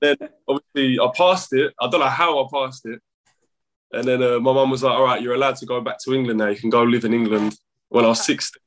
then 0.00 0.16
obviously 0.48 0.98
I 0.98 1.10
passed 1.14 1.52
it. 1.52 1.74
I 1.78 1.88
don't 1.90 2.00
know 2.00 2.06
how 2.06 2.42
I 2.42 2.46
passed 2.50 2.86
it. 2.86 3.02
And 3.92 4.04
then 4.04 4.22
uh, 4.22 4.38
my 4.40 4.52
mum 4.52 4.70
was 4.70 4.82
like, 4.82 4.92
"All 4.92 5.04
right, 5.04 5.22
you're 5.22 5.34
allowed 5.34 5.56
to 5.56 5.66
go 5.66 5.80
back 5.80 5.98
to 6.04 6.14
England 6.14 6.38
now. 6.38 6.48
You 6.48 6.56
can 6.56 6.70
go 6.70 6.82
live 6.82 7.04
in 7.04 7.14
England." 7.14 7.56
When 7.90 8.04
I 8.04 8.08
was 8.08 8.22
16, 8.26 8.60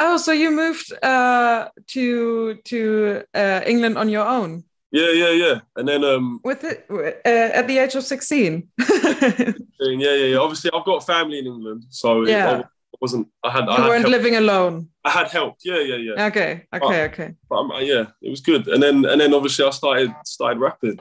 Oh, 0.00 0.16
so 0.16 0.32
you 0.32 0.50
moved 0.50 0.92
uh, 1.02 1.68
to 1.88 2.54
to 2.64 3.22
uh, 3.34 3.60
England 3.66 3.96
on 3.96 4.08
your 4.08 4.26
own? 4.26 4.64
Yeah, 4.90 5.10
yeah, 5.10 5.30
yeah. 5.30 5.60
And 5.76 5.88
then 5.88 6.04
um, 6.04 6.40
with 6.42 6.64
it 6.64 6.86
uh, 6.90 7.28
at 7.28 7.66
the 7.68 7.78
age 7.78 7.94
of 7.94 8.02
sixteen. 8.02 8.68
yeah, 8.78 9.52
yeah, 9.80 10.14
yeah. 10.14 10.36
Obviously, 10.36 10.70
I've 10.74 10.84
got 10.84 11.06
family 11.06 11.38
in 11.38 11.46
England, 11.46 11.84
so 11.90 12.26
yeah. 12.26 12.62
I 12.62 12.96
wasn't. 13.00 13.28
I 13.44 13.50
had. 13.50 13.64
You 13.64 13.70
I 13.70 13.80
had 13.80 13.88
weren't 13.88 14.02
help. 14.02 14.12
living 14.12 14.36
alone. 14.36 14.88
I 15.04 15.10
had 15.10 15.28
help. 15.28 15.56
Yeah, 15.64 15.80
yeah, 15.80 15.96
yeah. 15.96 16.26
Okay, 16.26 16.66
okay, 16.74 17.04
okay. 17.04 17.34
But 17.48 17.56
um, 17.56 17.72
yeah, 17.80 18.06
it 18.20 18.30
was 18.30 18.40
good. 18.40 18.66
And 18.66 18.82
then 18.82 19.04
and 19.04 19.20
then 19.20 19.32
obviously 19.32 19.64
I 19.64 19.70
started 19.70 20.12
started 20.24 20.58
rapping. 20.58 20.98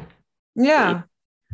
Yeah. 0.56 1.04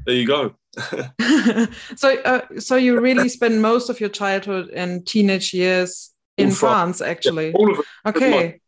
There 0.06 0.16
you 0.16 0.28
go. 0.28 0.56
so 1.96 2.22
uh, 2.22 2.42
so 2.60 2.76
you 2.76 3.00
really 3.00 3.28
spent 3.30 3.56
most 3.60 3.90
of 3.90 4.00
your 4.00 4.10
childhood 4.10 4.70
and 4.70 5.06
teenage 5.06 5.54
years 5.54 6.12
in, 6.38 6.50
In 6.50 6.52
France. 6.56 7.00
France, 7.00 7.02
actually. 7.02 7.48
Yeah, 7.48 7.56
all 7.56 7.72
of 7.72 7.80
it. 7.80 7.86
Okay. 8.06 8.60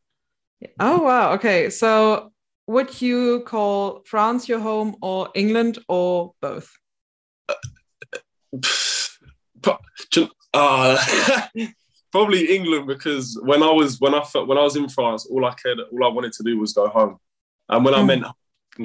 Oh 0.80 1.02
wow. 1.02 1.34
Okay. 1.34 1.70
So 1.70 2.32
would 2.68 3.02
you 3.02 3.42
call 3.46 4.02
France 4.06 4.50
your 4.50 4.60
home 4.60 4.96
or 5.02 5.30
England 5.36 5.80
or 5.88 6.34
both? 6.42 6.72
But, 9.62 9.80
uh, 10.54 10.98
probably 12.12 12.56
England 12.56 12.88
because 12.88 13.40
when 13.44 13.64
I 13.64 13.72
was 13.72 14.00
when 14.00 14.14
I 14.14 14.20
when 14.46 14.58
I 14.58 14.64
was 14.64 14.76
in 14.76 14.90
France, 14.90 15.26
all 15.28 15.46
I 15.46 15.54
cared, 15.54 15.80
all 15.80 16.04
I 16.04 16.10
wanted 16.10 16.34
to 16.34 16.44
do 16.44 16.60
was 16.60 16.74
go 16.74 16.88
home. 16.90 17.18
And 17.70 17.86
when 17.86 17.94
I 17.94 18.00
Mm. 18.02 18.08
meant 18.08 18.26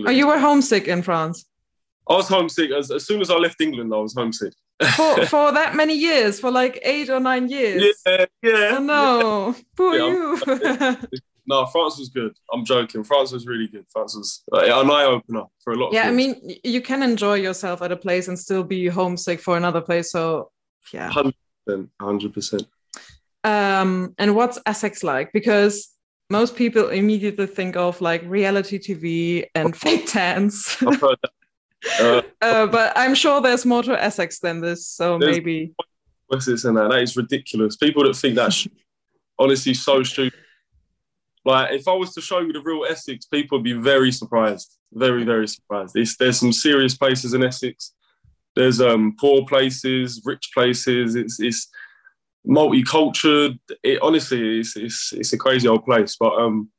Oh, 0.04 0.10
you 0.10 0.26
were 0.26 0.38
homesick 0.38 0.88
in 0.88 1.00
France 1.02 1.46
I 2.08 2.14
was 2.14 2.28
homesick. 2.28 2.70
As, 2.70 2.90
as 2.90 3.06
soon 3.06 3.20
as 3.20 3.30
I 3.30 3.36
left 3.36 3.60
England, 3.60 3.92
I 3.92 3.98
was 3.98 4.14
homesick. 4.14 4.52
for 4.94 5.26
for 5.26 5.52
that 5.52 5.74
many 5.74 5.94
years, 5.94 6.38
for 6.38 6.50
like 6.50 6.78
eight 6.82 7.10
or 7.10 7.20
nine 7.20 7.48
years. 7.48 7.96
Yeah, 8.06 8.26
yeah. 8.42 8.76
Oh 8.76 8.80
no, 8.80 9.56
poor 9.76 9.94
Yeah, 9.96 10.96
you. 11.00 11.08
No, 11.48 11.64
France 11.66 11.98
was 11.98 12.08
good. 12.08 12.36
I'm 12.52 12.64
joking. 12.64 13.04
France 13.04 13.30
was 13.30 13.46
really 13.46 13.68
good. 13.68 13.86
France 13.88 14.16
was 14.16 14.42
uh, 14.52 14.80
an 14.80 14.90
eye 14.90 15.04
opener 15.04 15.44
for 15.62 15.74
a 15.74 15.76
lot. 15.76 15.88
Of 15.88 15.94
yeah, 15.94 16.08
I 16.08 16.10
mean, 16.10 16.56
you 16.64 16.82
can 16.82 17.02
enjoy 17.04 17.34
yourself 17.34 17.82
at 17.82 17.92
a 17.92 17.96
place 17.96 18.26
and 18.26 18.36
still 18.36 18.64
be 18.64 18.88
homesick 18.88 19.40
for 19.40 19.56
another 19.56 19.80
place. 19.80 20.10
So, 20.10 20.50
yeah. 20.92 21.08
hundred 21.08 21.36
percent, 21.64 21.90
hundred 22.00 22.34
percent. 22.34 22.66
Um, 23.44 24.14
and 24.18 24.34
what's 24.34 24.58
Essex 24.66 25.04
like? 25.04 25.32
Because 25.32 25.88
most 26.30 26.56
people 26.56 26.88
immediately 26.88 27.46
think 27.46 27.76
of 27.76 28.00
like 28.00 28.22
reality 28.26 28.78
TV 28.80 29.44
and 29.54 29.76
fake 29.84 30.06
tans. 30.08 30.76
I've 30.80 31.00
heard 31.00 31.18
that. 31.22 31.30
Uh, 32.00 32.22
uh, 32.42 32.66
but 32.66 32.92
I'm 32.96 33.14
sure 33.14 33.40
there's 33.40 33.64
more 33.64 33.82
to 33.82 34.02
Essex 34.02 34.40
than 34.40 34.60
this. 34.60 34.86
So 34.86 35.18
maybe. 35.18 35.74
this 36.30 36.64
and 36.64 36.76
that? 36.76 36.90
That 36.90 37.02
is 37.02 37.16
ridiculous. 37.16 37.76
People 37.76 38.04
that 38.04 38.16
think 38.16 38.34
that's 38.34 38.66
honestly 39.38 39.74
so 39.74 40.02
stupid. 40.02 40.38
Like, 41.44 41.72
if 41.72 41.86
I 41.86 41.92
was 41.92 42.12
to 42.14 42.20
show 42.20 42.40
you 42.40 42.52
the 42.52 42.60
real 42.60 42.84
Essex, 42.84 43.26
people 43.26 43.58
would 43.58 43.64
be 43.64 43.72
very 43.72 44.10
surprised. 44.10 44.76
Very, 44.92 45.24
very 45.24 45.46
surprised. 45.46 45.96
It's, 45.96 46.16
there's 46.16 46.40
some 46.40 46.52
serious 46.52 46.96
places 46.96 47.34
in 47.34 47.44
Essex. 47.44 47.92
There's 48.56 48.80
um, 48.80 49.14
poor 49.20 49.44
places, 49.46 50.22
rich 50.24 50.50
places. 50.52 51.14
It's, 51.14 51.38
it's 51.38 51.68
multicultural. 52.46 53.58
It 53.84 54.00
honestly, 54.02 54.60
it's, 54.60 54.76
it's, 54.76 55.12
it's 55.12 55.32
a 55.32 55.38
crazy 55.38 55.68
old 55.68 55.84
place. 55.84 56.16
But 56.18 56.32
um, 56.34 56.70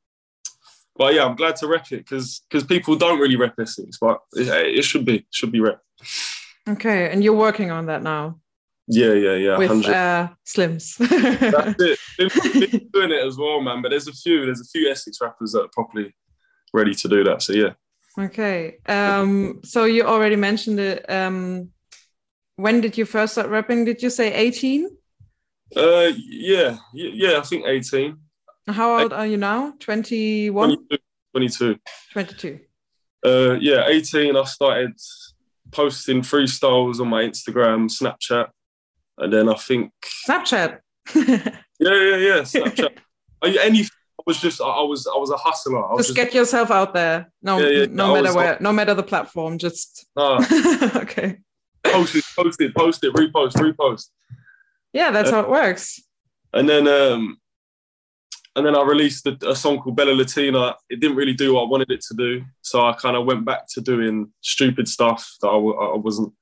but 0.97 1.13
yeah, 1.13 1.25
I'm 1.25 1.35
glad 1.35 1.55
to 1.57 1.67
rep 1.67 1.91
it 1.91 1.97
because 1.97 2.41
because 2.49 2.63
people 2.65 2.95
don't 2.95 3.19
really 3.19 3.35
rep 3.35 3.55
Essex, 3.59 3.97
but 3.99 4.19
it, 4.33 4.47
it 4.79 4.83
should 4.83 5.05
be 5.05 5.25
should 5.31 5.51
be 5.51 5.59
rep. 5.59 5.81
Okay. 6.69 7.09
And 7.11 7.23
you're 7.23 7.33
working 7.35 7.71
on 7.71 7.85
that 7.85 8.03
now 8.03 8.39
Yeah, 8.87 9.13
yeah, 9.13 9.35
yeah. 9.35 9.57
with 9.57 9.69
100. 9.69 9.93
uh, 9.93 10.27
Slims. 10.45 10.97
That's 11.51 11.81
it. 11.81 11.99
Been, 12.17 12.69
been 12.69 12.89
doing 12.91 13.11
it 13.11 13.25
as 13.25 13.37
well, 13.37 13.61
man. 13.61 13.81
But 13.81 13.89
there's 13.91 14.07
a 14.07 14.13
few, 14.13 14.45
there's 14.45 14.61
a 14.61 14.65
few 14.65 14.89
Essex 14.89 15.19
rappers 15.21 15.53
that 15.53 15.61
are 15.61 15.69
properly 15.73 16.13
ready 16.73 16.93
to 16.95 17.07
do 17.07 17.23
that. 17.23 17.41
So 17.41 17.53
yeah. 17.53 17.73
Okay. 18.19 18.77
Um, 18.87 19.61
so 19.63 19.85
you 19.85 20.03
already 20.03 20.35
mentioned 20.35 20.79
it. 20.79 21.09
Um, 21.09 21.69
when 22.55 22.81
did 22.81 22.97
you 22.97 23.05
first 23.05 23.33
start 23.33 23.49
rapping? 23.49 23.85
Did 23.85 24.01
you 24.01 24.09
say 24.09 24.33
18? 24.33 24.89
Uh, 25.75 26.11
yeah, 26.15 26.77
yeah. 26.93 27.37
I 27.37 27.41
think 27.41 27.65
18, 27.67 28.17
How 28.67 28.99
old 28.99 29.13
are 29.13 29.25
you 29.25 29.37
now? 29.37 29.73
21? 29.79 30.69
22, 30.69 30.97
22. 31.33 31.79
22. 32.13 32.59
Uh, 33.25 33.53
yeah, 33.59 33.85
18. 33.87 34.35
I 34.35 34.43
started 34.43 34.91
posting 35.71 36.21
freestyles 36.21 36.99
on 36.99 37.07
my 37.07 37.23
Instagram, 37.23 37.89
Snapchat, 37.89 38.49
and 39.17 39.31
then 39.31 39.49
I 39.49 39.55
think 39.55 39.91
Snapchat. 40.27 40.79
yeah, 41.15 41.51
yeah, 41.79 42.17
yeah, 42.17 42.41
Snapchat. 42.41 42.97
Are 43.41 43.47
you- 43.47 43.59
Any, 43.59 43.81
I 43.81 44.23
was 44.25 44.41
just, 44.41 44.59
I 44.59 44.81
was, 44.81 45.07
I 45.07 45.17
was 45.17 45.31
a 45.31 45.37
hustler. 45.37 45.85
I 45.85 45.95
just 45.97 46.09
just, 46.09 46.15
get 46.17 46.33
yourself 46.33 46.69
out 46.69 46.93
there. 46.93 47.31
No, 47.41 47.59
Yeah, 47.59 47.81
yeah, 47.81 47.85
no 47.89 48.13
matter 48.13 48.35
where, 48.35 48.57
no 48.59 48.73
matter 48.73 48.93
the 48.93 49.03
platform. 49.03 49.57
Just 49.57 50.05
nah, 50.15 50.43
okay. 50.95 51.37
post 51.83 52.15
it, 52.15 52.25
post 52.35 52.59
it, 52.59 52.75
post 52.75 53.03
it, 53.03 53.13
repost, 53.13 53.53
repost. 53.53 54.09
Yeah, 54.91 55.11
that's 55.11 55.29
how 55.29 55.41
it 55.41 55.49
works. 55.49 56.01
And 56.53 56.67
then 56.67 56.87
um 56.87 57.37
and 58.57 58.65
then 58.65 58.75
I 58.75 58.81
released 58.81 59.27
a, 59.27 59.37
a 59.47 59.55
song 59.55 59.77
called 59.79 59.95
Bella 59.95 60.13
Latina. 60.13 60.75
It 60.89 60.99
didn't 60.99 61.15
really 61.15 61.33
do 61.35 61.53
what 61.53 61.61
I 61.65 61.69
wanted 61.69 61.91
it 61.91 62.01
to 62.09 62.15
do. 62.15 62.43
So 62.63 62.81
I 62.83 62.93
kind 62.93 63.15
of 63.15 63.23
went 63.25 63.45
back 63.45 63.67
to 63.73 63.81
doing 63.81 64.33
stupid 64.41 64.87
stuff 64.87 65.21
that 65.41 65.47
I, 65.47 65.53
w- 65.53 65.77
I 65.77 65.95
wasn't 65.95 66.33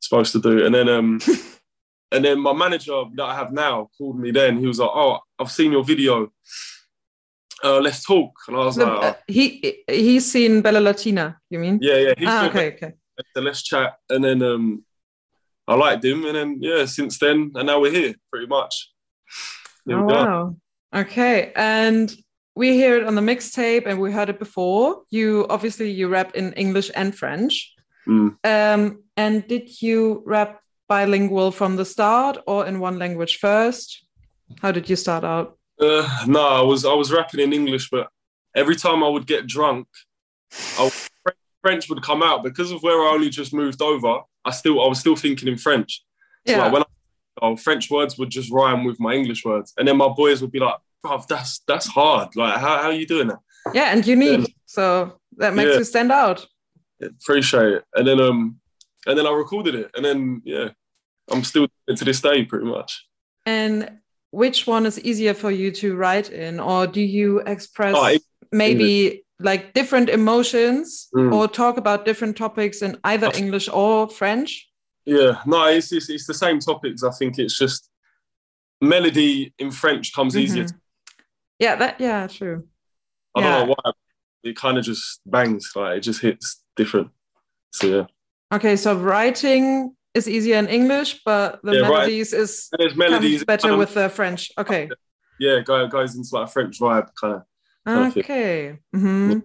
supposed 0.00 0.32
to 0.32 0.40
do. 0.40 0.66
And 0.66 0.74
then 0.74 0.88
um 0.90 1.18
and 2.12 2.22
then 2.26 2.38
my 2.40 2.52
manager 2.52 3.04
that 3.16 3.24
I 3.24 3.34
have 3.34 3.52
now 3.52 3.88
called 3.96 4.18
me 4.20 4.30
then. 4.32 4.58
He 4.58 4.66
was 4.66 4.80
like, 4.80 4.90
Oh, 4.92 5.20
I've 5.38 5.50
seen 5.50 5.72
your 5.72 5.82
video. 5.82 6.30
Uh, 7.64 7.80
let's 7.80 8.04
talk. 8.04 8.32
And 8.48 8.56
I 8.56 8.64
was 8.66 8.76
The- 8.76 8.84
like, 8.84 9.02
uh, 9.02 9.12
oh, 9.16 9.22
he 9.26 9.82
he's 9.88 10.30
seen 10.30 10.60
Bella 10.60 10.80
Latina. 10.80 11.40
You 11.48 11.58
mean? 11.58 11.78
Yeah, 11.80 11.96
yeah. 11.96 12.14
Ah, 12.26 12.48
okay, 12.48 12.68
okay. 12.74 12.92
so 13.34 13.40
let's 13.40 13.62
chat. 13.62 13.94
And 14.10 14.22
then 14.22 14.42
um 14.42 14.84
I 15.66 15.74
liked 15.74 16.04
him. 16.04 16.26
And 16.26 16.36
then 16.36 16.58
yeah, 16.60 16.84
since 16.84 17.18
then, 17.18 17.52
and 17.54 17.66
now 17.66 17.80
we're 17.80 17.92
here 17.92 18.14
pretty 18.30 18.46
much. 18.46 18.92
Oh 19.88 20.02
wow. 20.02 20.56
Okay, 20.94 21.52
and 21.54 22.12
we 22.54 22.72
hear 22.72 22.96
it 22.96 23.06
on 23.06 23.14
the 23.14 23.20
mixtape, 23.20 23.86
and 23.86 24.00
we 24.00 24.10
heard 24.12 24.28
it 24.28 24.38
before. 24.38 25.02
You 25.10 25.46
obviously 25.48 25.90
you 25.90 26.08
rap 26.08 26.34
in 26.34 26.52
English 26.54 26.90
and 26.94 27.14
French. 27.14 27.74
Mm. 28.08 28.36
Um, 28.44 29.04
and 29.16 29.46
did 29.46 29.80
you 29.80 30.22
rap 30.26 30.60
bilingual 30.88 31.52
from 31.52 31.76
the 31.76 31.84
start, 31.84 32.38
or 32.46 32.66
in 32.66 32.80
one 32.80 32.98
language 32.98 33.38
first? 33.38 34.04
How 34.60 34.72
did 34.72 34.90
you 34.90 34.96
start 34.96 35.22
out? 35.24 35.56
Uh, 35.80 36.08
no, 36.26 36.46
I 36.46 36.62
was 36.62 36.84
I 36.84 36.92
was 36.92 37.12
rapping 37.12 37.40
in 37.40 37.52
English, 37.52 37.88
but 37.90 38.08
every 38.56 38.74
time 38.76 39.04
I 39.04 39.08
would 39.08 39.26
get 39.26 39.46
drunk, 39.46 39.86
I 40.78 40.90
French 41.62 41.88
would 41.88 42.02
come 42.02 42.22
out 42.22 42.42
because 42.42 42.70
of 42.72 42.82
where 42.82 43.00
I 43.02 43.12
only 43.12 43.28
just 43.28 43.52
moved 43.52 43.80
over. 43.82 44.20
I 44.44 44.50
still 44.50 44.82
I 44.82 44.88
was 44.88 44.98
still 44.98 45.16
thinking 45.16 45.48
in 45.48 45.56
French. 45.56 46.02
So 46.46 46.52
Yeah. 46.54 46.62
like 46.64 46.72
when 46.72 46.82
I, 46.82 46.86
oh, 47.42 47.56
French 47.56 47.90
words 47.90 48.18
would 48.18 48.30
just 48.30 48.50
rhyme 48.52 48.84
with 48.84 48.98
my 49.00 49.12
English 49.14 49.44
words, 49.44 49.72
and 49.78 49.86
then 49.88 49.96
my 49.96 50.08
boys 50.08 50.40
would 50.42 50.52
be 50.52 50.58
like, 50.60 50.74
"Bro, 51.02 51.22
that's 51.28 51.60
that's 51.66 51.86
hard. 51.86 52.34
Like, 52.36 52.58
how 52.58 52.78
how 52.82 52.88
are 52.88 52.92
you 52.92 53.06
doing 53.06 53.28
that?" 53.28 53.38
yeah, 53.74 53.92
and 53.92 54.06
unique. 54.06 54.54
So 54.66 55.18
that 55.38 55.54
makes 55.54 55.70
Yeah. 55.72 55.78
you 55.78 55.84
stand 55.84 56.12
out. 56.12 56.46
Appreciate 57.02 57.72
it. 57.72 57.84
And 57.94 58.06
then 58.06 58.20
um, 58.20 58.60
and 59.06 59.18
then 59.18 59.26
I 59.26 59.32
recorded 59.32 59.74
it, 59.74 59.90
and 59.94 60.04
then 60.04 60.42
yeah, 60.44 60.70
I'm 61.30 61.44
still 61.44 61.66
to 61.88 62.04
this 62.04 62.20
day, 62.20 62.44
pretty 62.44 62.66
much. 62.66 63.06
And 63.46 63.98
which 64.32 64.66
one 64.66 64.86
is 64.86 65.00
easier 65.00 65.34
for 65.34 65.50
you 65.50 65.70
to 65.72 65.96
write 65.96 66.30
in, 66.30 66.60
or 66.60 66.86
do 66.86 67.00
you 67.00 67.40
express 67.40 67.94
Oh, 67.96 68.16
maybe 68.52 69.24
like 69.40 69.72
different 69.72 70.08
emotions 70.10 71.08
Mm. 71.16 71.32
or 71.32 71.48
talk 71.48 71.78
about 71.78 72.04
different 72.04 72.36
topics 72.36 72.82
in 72.82 72.98
either. 73.04 73.30
English 73.34 73.68
or 73.72 74.06
French? 74.08 74.68
Yeah, 75.10 75.42
no, 75.44 75.66
it's, 75.66 75.90
it's 75.92 76.08
it's 76.08 76.26
the 76.26 76.34
same 76.34 76.60
topics. 76.60 77.02
I 77.02 77.10
think 77.10 77.38
it's 77.38 77.58
just 77.58 77.90
melody 78.80 79.52
in 79.58 79.70
French 79.72 80.14
comes 80.14 80.36
easier 80.36 80.64
Mhm. 80.64 80.74
Yeah, 81.58 81.74
that 81.76 82.00
yeah, 82.00 82.26
true. 82.28 82.68
I 83.34 83.40
Yeah. 83.40 83.50
don't 83.58 83.68
know 83.68 83.74
why. 83.74 83.92
It 84.44 84.56
kind 84.56 84.78
of 84.78 84.84
just 84.84 85.20
bangs, 85.26 85.72
like 85.74 85.98
it 85.98 86.00
just 86.00 86.20
hits 86.20 86.62
different. 86.76 87.10
So 87.72 87.86
yeah, 87.86 88.06
Okay, 88.56 88.76
so 88.76 88.94
writing 88.96 89.94
is 90.14 90.28
easier 90.28 90.56
in 90.58 90.68
English, 90.68 91.22
but 91.24 91.60
the 91.62 91.72
Yeah, 91.74 91.80
right. 91.80 91.90
melodies 91.90 92.32
is 92.32 92.70
melodies. 92.96 93.42
comes 93.42 93.44
better 93.44 93.76
with 93.76 93.94
the 93.94 94.08
French. 94.08 94.52
Okay. 94.56 94.88
yeah, 95.38 95.60
go 95.60 95.88
goes 95.88 96.14
into 96.14 96.28
like 96.32 96.48
a 96.48 96.52
French 96.52 96.78
vibe 96.78 97.08
kind 97.20 97.34
of. 97.34 97.42
Okay. 98.16 98.78
hmm 98.94 99.40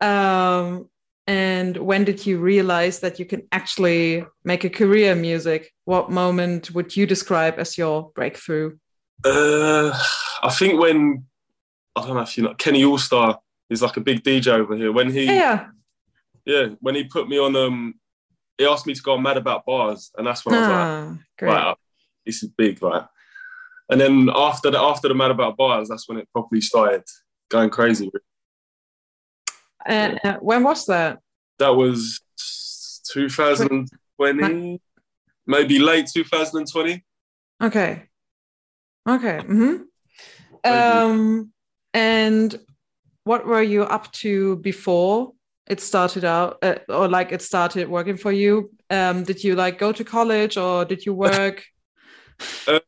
Um, 0.00 0.88
and 1.32 1.76
when 1.78 2.04
did 2.04 2.26
you 2.26 2.38
realize 2.38 3.00
that 3.00 3.18
you 3.18 3.24
can 3.24 3.42
actually 3.52 4.24
make 4.44 4.64
a 4.64 4.70
career 4.70 5.12
in 5.12 5.20
music? 5.20 5.72
What 5.84 6.10
moment 6.10 6.70
would 6.74 6.94
you 6.96 7.06
describe 7.06 7.54
as 7.58 7.78
your 7.78 8.10
breakthrough? 8.14 8.76
Uh, 9.24 9.90
I 10.42 10.50
think 10.50 10.80
when 10.80 11.24
I 11.96 12.02
don't 12.02 12.16
know 12.16 12.22
if 12.22 12.36
you 12.36 12.44
know 12.44 12.54
Kenny 12.54 12.82
Allstar 12.82 13.38
is 13.70 13.80
like 13.82 13.96
a 13.96 14.00
big 14.00 14.22
DJ 14.22 14.48
over 14.48 14.76
here. 14.76 14.92
When 14.92 15.10
he 15.10 15.24
Yeah. 15.24 15.68
yeah, 16.44 16.66
when 16.80 16.94
he 16.94 17.04
put 17.04 17.28
me 17.28 17.38
on 17.38 17.56
um, 17.56 17.94
he 18.58 18.66
asked 18.66 18.86
me 18.86 18.94
to 18.94 19.02
go 19.02 19.12
on 19.14 19.22
Mad 19.22 19.38
About 19.38 19.64
Bars, 19.64 20.10
and 20.16 20.26
that's 20.26 20.44
when 20.44 20.54
I 20.54 20.58
was 20.58 20.68
like, 20.68 20.86
Ah, 20.86 21.18
great. 21.38 21.48
wow, 21.48 21.76
this 22.26 22.42
is 22.42 22.50
big, 22.50 22.82
right 22.82 23.06
and 23.90 24.00
then 24.00 24.30
after 24.34 24.70
the 24.70 24.78
after 24.78 25.08
the 25.08 25.14
Mad 25.14 25.30
About 25.30 25.56
Bars, 25.56 25.88
that's 25.88 26.08
when 26.08 26.18
it 26.18 26.28
properly 26.32 26.60
started 26.60 27.04
going 27.50 27.70
crazy. 27.70 28.10
And 29.86 30.20
uh, 30.24 30.38
when 30.38 30.62
was 30.62 30.86
that? 30.86 31.18
That 31.58 31.74
was 31.74 32.20
2020, 33.12 34.80
maybe 35.46 35.78
late 35.78 36.06
2020. 36.12 37.04
Okay. 37.62 38.02
Okay. 39.08 39.38
Mm-hmm. 39.38 39.82
Um, 40.64 41.52
and 41.94 42.58
what 43.24 43.46
were 43.46 43.62
you 43.62 43.82
up 43.82 44.10
to 44.12 44.56
before 44.56 45.32
it 45.66 45.80
started 45.80 46.24
out, 46.24 46.58
uh, 46.62 46.76
or 46.88 47.08
like 47.08 47.32
it 47.32 47.42
started 47.42 47.88
working 47.88 48.16
for 48.16 48.32
you? 48.32 48.70
Um, 48.90 49.24
did 49.24 49.42
you 49.42 49.54
like 49.54 49.78
go 49.78 49.92
to 49.92 50.04
college 50.04 50.56
or 50.56 50.84
did 50.84 51.06
you 51.06 51.14
work? 51.14 51.64
uh, 52.68 52.80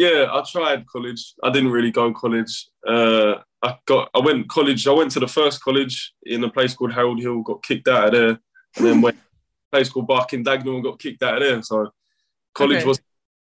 yeah, 0.00 0.28
I 0.32 0.42
tried 0.50 0.86
college. 0.86 1.34
I 1.42 1.50
didn't 1.50 1.72
really 1.72 1.90
go 1.90 2.08
to 2.08 2.14
college. 2.18 2.68
Uh, 2.88 3.34
I 3.62 3.76
got, 3.84 4.08
I 4.14 4.20
went 4.20 4.48
college. 4.48 4.86
I 4.86 4.92
went 4.92 5.10
to 5.10 5.20
the 5.20 5.28
first 5.28 5.62
college 5.62 6.14
in 6.22 6.42
a 6.42 6.48
place 6.48 6.72
called 6.72 6.94
Harold 6.94 7.20
Hill. 7.20 7.42
Got 7.42 7.62
kicked 7.62 7.86
out 7.86 8.06
of 8.06 8.12
there, 8.12 8.28
and 8.78 8.86
then 8.86 9.00
went 9.02 9.18
a 9.18 9.76
place 9.76 9.90
called 9.90 10.06
Barking 10.06 10.42
Dagenham 10.42 10.76
and 10.76 10.84
got 10.84 10.98
kicked 10.98 11.22
out 11.22 11.34
of 11.34 11.40
there. 11.42 11.62
So 11.62 11.90
college 12.54 12.78
okay. 12.78 12.86
was 12.86 13.00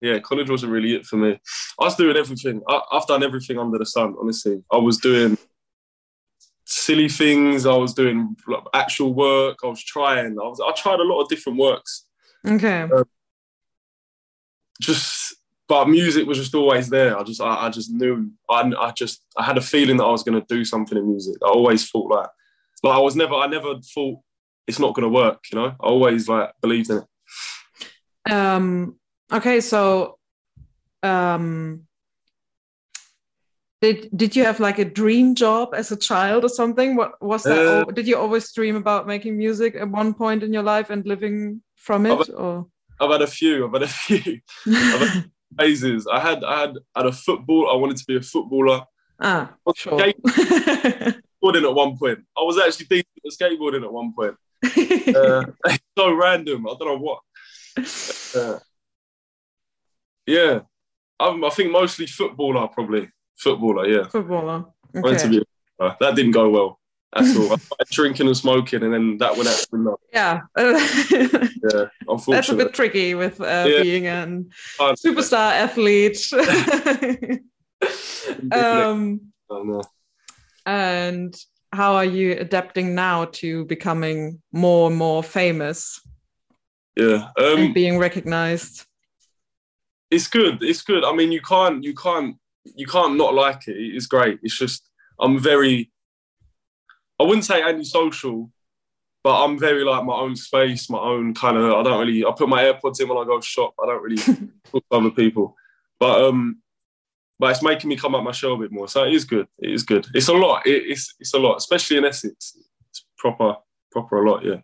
yeah, 0.00 0.18
college 0.18 0.50
wasn't 0.50 0.72
really 0.72 0.96
it 0.96 1.06
for 1.06 1.16
me. 1.16 1.40
I 1.80 1.84
was 1.84 1.94
doing 1.94 2.16
everything. 2.16 2.60
I, 2.68 2.80
have 2.90 3.06
done 3.06 3.22
everything 3.22 3.60
under 3.60 3.78
the 3.78 3.86
sun. 3.86 4.16
Honestly, 4.20 4.64
I 4.72 4.78
was 4.78 4.98
doing 4.98 5.38
silly 6.64 7.08
things. 7.08 7.66
I 7.66 7.76
was 7.76 7.94
doing 7.94 8.34
actual 8.74 9.14
work. 9.14 9.58
I 9.62 9.68
was 9.68 9.84
trying. 9.84 10.40
I 10.40 10.48
was. 10.48 10.60
I 10.60 10.72
tried 10.72 10.98
a 10.98 11.04
lot 11.04 11.22
of 11.22 11.28
different 11.28 11.60
works. 11.60 12.06
Okay. 12.44 12.82
Um, 12.82 13.04
just, 14.80 15.36
but 15.72 15.88
music 15.88 16.26
was 16.26 16.36
just 16.36 16.54
always 16.54 16.90
there. 16.90 17.18
I 17.18 17.22
just, 17.22 17.40
I, 17.40 17.66
I 17.66 17.70
just 17.70 17.90
knew. 17.90 18.30
I, 18.46 18.70
I 18.78 18.90
just, 18.90 19.24
I 19.38 19.42
had 19.42 19.56
a 19.56 19.62
feeling 19.62 19.96
that 19.96 20.04
I 20.04 20.10
was 20.10 20.22
going 20.22 20.38
to 20.38 20.46
do 20.46 20.66
something 20.66 20.98
in 20.98 21.08
music. 21.08 21.36
I 21.42 21.48
always 21.48 21.88
thought 21.88 22.10
like, 22.10 22.28
like 22.82 22.94
I 22.94 22.98
was 22.98 23.16
never. 23.16 23.36
I 23.36 23.46
never 23.46 23.76
thought 23.80 24.18
it's 24.66 24.78
not 24.78 24.94
going 24.94 25.04
to 25.04 25.08
work. 25.08 25.38
You 25.50 25.58
know, 25.58 25.68
I 25.68 25.86
always 25.86 26.28
like 26.28 26.52
believed 26.60 26.90
in 26.90 26.98
it. 26.98 28.30
Um 28.30 28.96
okay 29.32 29.62
so 29.62 30.18
um 31.02 31.86
did 33.80 34.10
did 34.14 34.36
you 34.36 34.44
have 34.44 34.60
like 34.60 34.78
a 34.78 34.84
dream 34.84 35.34
job 35.34 35.72
as 35.74 35.90
a 35.90 35.96
child 35.96 36.44
or 36.44 36.50
something 36.50 36.96
what 36.96 37.20
was 37.22 37.42
that 37.44 37.66
uh, 37.66 37.84
did 37.92 38.06
you 38.06 38.16
always 38.16 38.52
dream 38.52 38.76
about 38.76 39.06
making 39.06 39.36
music 39.36 39.74
at 39.74 39.88
one 39.88 40.12
point 40.14 40.42
in 40.42 40.52
your 40.52 40.62
life 40.62 40.90
and 40.90 41.04
living 41.06 41.62
from 41.76 42.06
it 42.06 42.12
I've, 42.12 42.30
or 42.36 42.66
I've 43.00 43.10
had 43.10 43.22
a 43.22 43.26
few 43.26 43.66
I've 43.66 43.72
had 43.72 43.82
a 43.82 43.88
few 43.88 44.40
had 44.66 45.31
phases 45.58 46.06
I 46.06 46.20
had 46.20 46.44
I 46.44 46.60
had 46.60 46.78
at 46.96 47.06
a 47.06 47.12
football 47.12 47.70
I 47.70 47.76
wanted 47.76 47.96
to 47.98 48.04
be 48.06 48.16
a 48.16 48.22
footballer 48.22 48.84
ah 49.20 49.52
sure. 49.74 49.92
skateboarding 49.98 51.68
at 51.68 51.74
one 51.74 51.96
point 51.96 52.20
I 52.36 52.42
was 52.42 52.58
actually 52.58 52.86
thinking 52.86 53.22
of 53.24 53.32
skateboarding 53.32 53.84
at 53.84 53.92
one 53.92 54.12
point 54.14 54.36
uh, 55.16 55.44
so 55.98 56.12
random 56.14 56.66
I 56.66 56.74
don't 56.78 56.88
know 56.88 56.98
what 56.98 57.20
uh, 58.36 58.58
yeah, 60.26 60.60
I'm, 61.18 61.44
I 61.44 61.50
think 61.50 61.72
mostly 61.72 62.06
footballer, 62.06 62.68
probably 62.68 63.10
footballer. 63.36 63.86
Yeah, 63.86 64.08
footballer. 64.08 64.66
Okay. 64.94 65.40
Uh, 65.80 65.94
that 66.00 66.14
didn't 66.14 66.32
go 66.32 66.48
well. 66.50 66.78
That's 67.14 67.36
all. 67.36 67.52
I 67.52 67.56
started 67.56 67.88
drinking 67.90 68.26
and 68.26 68.36
smoking, 68.36 68.82
and 68.82 68.94
then 68.94 69.18
that 69.18 69.36
went 69.36 69.48
out 69.48 69.56
the 69.56 69.66
window. 69.72 70.00
Yeah, 70.12 70.40
yeah. 70.56 71.88
Unfortunately, 72.08 72.34
that's 72.34 72.48
a 72.48 72.56
bit 72.56 72.74
tricky 72.74 73.14
with 73.14 73.40
uh, 73.40 73.66
yeah. 73.68 73.82
being 73.82 74.06
a 74.06 74.26
superstar 74.80 75.52
athlete. 75.52 76.32
um, 78.52 79.20
oh, 79.50 79.82
and 80.64 81.36
how 81.72 81.94
are 81.94 82.04
you 82.04 82.32
adapting 82.32 82.94
now 82.94 83.26
to 83.26 83.64
becoming 83.66 84.40
more 84.52 84.88
and 84.88 84.96
more 84.96 85.22
famous? 85.22 86.00
Yeah, 86.96 87.28
um, 87.38 87.58
and 87.58 87.74
being 87.74 87.98
recognized 87.98 88.86
it's 90.12 90.28
good. 90.28 90.62
It's 90.62 90.82
good. 90.82 91.04
I 91.04 91.14
mean, 91.14 91.32
you 91.32 91.40
can't, 91.40 91.82
you 91.82 91.94
can't, 91.94 92.36
you 92.76 92.86
can't 92.86 93.16
not 93.16 93.34
like 93.34 93.66
it. 93.66 93.76
It's 93.76 94.06
great. 94.06 94.38
It's 94.42 94.56
just 94.56 94.88
I'm 95.18 95.38
very. 95.38 95.90
I 97.22 97.24
wouldn't 97.24 97.44
say 97.44 97.62
antisocial, 97.62 98.50
but 99.22 99.44
I'm 99.44 99.56
very 99.56 99.84
like 99.84 100.04
my 100.04 100.14
own 100.14 100.34
space, 100.34 100.90
my 100.90 100.98
own 100.98 101.34
kind 101.34 101.56
of. 101.56 101.72
I 101.72 101.82
don't 101.84 102.00
really. 102.04 102.24
I 102.24 102.32
put 102.36 102.48
my 102.48 102.64
AirPods 102.64 103.00
in 103.00 103.08
when 103.08 103.18
I 103.18 103.24
go 103.24 103.40
shop. 103.40 103.74
I 103.80 103.86
don't 103.86 104.02
really 104.02 104.16
talk 104.22 104.48
to 104.72 104.82
other 104.90 105.10
people, 105.10 105.54
but 106.00 106.20
um, 106.20 106.60
but 107.38 107.52
it's 107.52 107.62
making 107.62 107.88
me 107.88 107.96
come 107.96 108.16
up 108.16 108.24
my 108.24 108.32
show 108.32 108.54
a 108.54 108.58
bit 108.58 108.72
more. 108.72 108.88
So 108.88 109.04
it 109.04 109.12
is 109.12 109.24
good. 109.24 109.46
It 109.60 109.70
is 109.70 109.84
good. 109.84 110.06
It's 110.14 110.26
a 110.26 110.32
lot. 110.32 110.66
It, 110.66 110.82
it's 110.86 111.14
it's 111.20 111.32
a 111.34 111.38
lot, 111.38 111.58
especially 111.58 111.98
in 111.98 112.04
Essex. 112.04 112.56
It's 112.90 113.06
proper 113.16 113.54
proper 113.92 114.24
a 114.24 114.28
lot. 114.28 114.44
Yeah. 114.44 114.56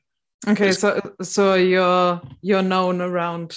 Okay, 0.48 0.70
it's, 0.70 0.80
so 0.80 1.00
so 1.22 1.54
you're 1.54 2.20
you're 2.42 2.62
known 2.62 3.00
around 3.00 3.56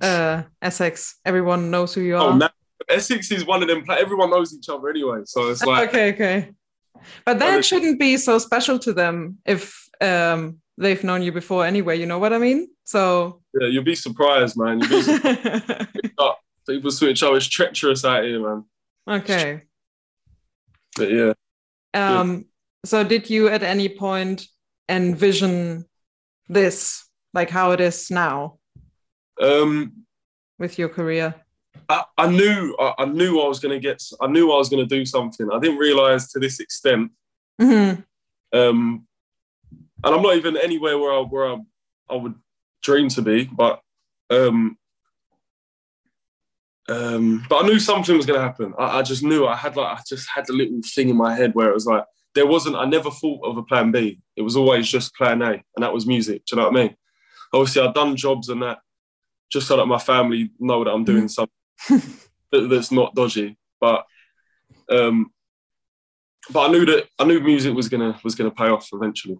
uh, 0.00 0.44
Essex. 0.62 1.18
Everyone 1.24 1.72
knows 1.72 1.94
who 1.94 2.02
you 2.02 2.14
oh, 2.14 2.20
are. 2.20 2.30
Oh, 2.30 2.36
no. 2.36 2.48
Essex 2.88 3.32
is 3.32 3.44
one 3.44 3.62
of 3.62 3.68
them. 3.68 3.82
Everyone 3.90 4.30
knows 4.30 4.54
each 4.54 4.68
other 4.68 4.88
anyway, 4.88 5.22
so 5.24 5.50
it's 5.50 5.64
like 5.64 5.88
okay, 5.94 6.12
okay. 6.12 6.52
But 7.24 7.38
that 7.38 7.64
shouldn't 7.64 7.98
be 7.98 8.16
so 8.16 8.38
special 8.38 8.78
to 8.80 8.92
them 8.92 9.38
if 9.44 9.88
um, 10.00 10.58
they've 10.78 11.02
known 11.02 11.22
you 11.22 11.32
before 11.32 11.64
anyway. 11.64 11.98
You 11.98 12.06
know 12.06 12.18
what 12.18 12.32
I 12.32 12.38
mean? 12.38 12.68
So 12.84 13.42
yeah, 13.58 13.68
you'll 13.68 13.84
be 13.84 13.94
surprised, 13.94 14.56
man. 14.56 14.80
You'll 14.80 14.88
be 14.88 15.02
surprised. 15.02 15.88
People 16.68 16.90
switch 16.90 17.22
up. 17.22 17.34
It's 17.34 17.46
treacherous 17.46 18.04
out 18.04 18.24
here, 18.24 18.40
man. 18.40 18.64
Okay. 19.08 19.62
But 20.96 21.10
yeah. 21.10 21.32
Um. 21.94 22.32
Yeah. 22.32 22.40
So, 22.84 23.04
did 23.04 23.30
you 23.30 23.48
at 23.48 23.62
any 23.62 23.88
point 23.88 24.46
envision 24.88 25.84
this, 26.48 27.04
like 27.34 27.50
how 27.50 27.72
it 27.72 27.80
is 27.80 28.10
now? 28.10 28.58
Um, 29.40 30.04
with 30.58 30.78
your 30.78 30.88
career? 30.88 31.34
I, 31.88 32.04
I 32.18 32.28
knew 32.28 32.76
I, 32.78 32.94
I, 32.98 33.04
knew 33.04 33.40
I 33.40 33.48
was 33.48 33.60
going 33.60 33.74
to 33.74 33.80
get. 33.80 34.02
I 34.20 34.26
knew 34.26 34.52
I 34.52 34.56
was 34.56 34.68
going 34.68 34.86
to 34.86 34.94
do 34.94 35.04
something. 35.04 35.48
I 35.52 35.58
didn't 35.58 35.78
realize 35.78 36.30
to 36.32 36.38
this 36.38 36.60
extent. 36.60 37.12
Mm-hmm. 37.60 38.00
Um, 38.58 39.06
and 40.04 40.14
I'm 40.14 40.22
not 40.22 40.36
even 40.36 40.56
anywhere 40.56 40.98
where 40.98 41.12
I 41.12 41.20
where 41.20 41.46
I, 41.46 41.56
I 42.10 42.16
would 42.16 42.34
dream 42.82 43.08
to 43.10 43.22
be, 43.22 43.44
but 43.44 43.80
um, 44.30 44.76
um, 46.88 47.44
but 47.48 47.64
I 47.64 47.66
knew 47.66 47.78
something 47.78 48.16
was 48.16 48.26
going 48.26 48.38
to 48.38 48.46
happen. 48.46 48.74
I, 48.78 48.98
I, 48.98 49.02
just 49.02 49.22
knew. 49.22 49.46
I 49.46 49.56
had 49.56 49.76
like 49.76 49.98
I 49.98 50.02
just 50.06 50.28
had 50.32 50.48
a 50.48 50.52
little 50.52 50.80
thing 50.94 51.08
in 51.08 51.16
my 51.16 51.34
head 51.34 51.54
where 51.54 51.68
it 51.68 51.74
was 51.74 51.86
like 51.86 52.04
there 52.34 52.46
wasn't. 52.46 52.76
I 52.76 52.84
never 52.84 53.10
thought 53.10 53.44
of 53.44 53.56
a 53.56 53.62
plan 53.62 53.90
B. 53.90 54.20
It 54.36 54.42
was 54.42 54.56
always 54.56 54.88
just 54.88 55.14
plan 55.14 55.42
A, 55.42 55.52
and 55.52 55.82
that 55.82 55.92
was 55.92 56.06
music. 56.06 56.44
Do 56.46 56.56
you 56.56 56.62
know 56.62 56.68
what 56.68 56.78
I 56.78 56.82
mean? 56.82 56.96
Obviously, 57.52 57.82
I'd 57.82 57.94
done 57.94 58.16
jobs 58.16 58.48
and 58.48 58.62
that, 58.62 58.78
just 59.50 59.66
so 59.66 59.76
that 59.76 59.86
my 59.86 59.98
family 59.98 60.50
know 60.58 60.84
that 60.84 60.90
I'm 60.90 61.04
doing 61.04 61.24
mm. 61.24 61.30
something 61.30 61.52
that's 62.52 62.92
not 62.92 63.14
dodgy. 63.14 63.56
But 63.80 64.06
um, 64.90 65.30
but 66.50 66.68
I 66.68 66.72
knew 66.72 66.84
that 66.86 67.06
I 67.18 67.24
knew 67.24 67.40
music 67.40 67.74
was 67.74 67.88
gonna 67.88 68.18
was 68.24 68.34
gonna 68.34 68.50
pay 68.50 68.68
off 68.68 68.88
eventually. 68.92 69.38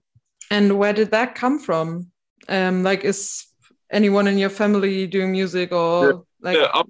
And 0.50 0.78
where 0.78 0.92
did 0.92 1.10
that 1.10 1.34
come 1.34 1.58
from? 1.58 2.10
Um, 2.48 2.82
like, 2.82 3.04
is 3.04 3.46
anyone 3.90 4.28
in 4.28 4.38
your 4.38 4.50
family 4.50 5.06
doing 5.06 5.32
music 5.32 5.72
or 5.72 6.06
yeah, 6.06 6.12
like? 6.40 6.56
Yeah, 6.56 6.82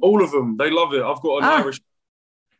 all 0.00 0.22
of 0.22 0.30
them. 0.30 0.56
They 0.56 0.70
love 0.70 0.92
it. 0.94 1.02
I've 1.02 1.20
got 1.20 1.38
an 1.38 1.44
ah. 1.44 1.56
Irish, 1.58 1.80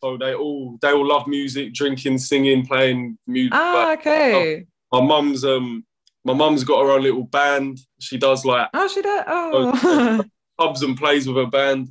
so 0.02 0.16
they 0.16 0.34
all 0.34 0.78
they 0.80 0.92
all 0.92 1.06
love 1.06 1.26
music, 1.26 1.72
drinking, 1.72 2.18
singing, 2.18 2.66
playing 2.66 3.18
music. 3.26 3.52
Ah, 3.54 3.92
okay. 3.92 4.66
My 4.92 5.00
mum's 5.00 5.44
um 5.44 5.84
my 6.24 6.34
mum's 6.34 6.64
got 6.64 6.82
her 6.82 6.90
own 6.92 7.02
little 7.02 7.24
band. 7.24 7.78
She 8.00 8.18
does 8.18 8.44
like 8.44 8.68
oh, 8.74 8.88
she 8.88 9.02
does 9.02 9.24
oh 9.26 10.24
pubs 10.58 10.82
and 10.82 10.96
plays 10.96 11.26
with 11.26 11.36
her 11.36 11.46
band. 11.46 11.88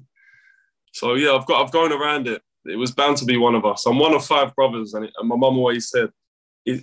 So 0.92 1.16
yeah, 1.16 1.34
I've 1.34 1.46
got 1.46 1.64
I've 1.64 1.72
gone 1.72 1.92
around 1.92 2.28
it. 2.28 2.42
It 2.66 2.76
was 2.76 2.92
bound 2.92 3.18
to 3.18 3.26
be 3.26 3.38
one 3.38 3.56
of 3.56 3.66
us. 3.66 3.86
I'm 3.86 3.98
one 3.98 4.14
of 4.14 4.24
five 4.26 4.54
brothers, 4.56 4.94
and, 4.94 5.06
it, 5.06 5.14
and 5.18 5.28
my 5.28 5.36
mum 5.36 5.58
always 5.58 5.90
said, 5.90 6.10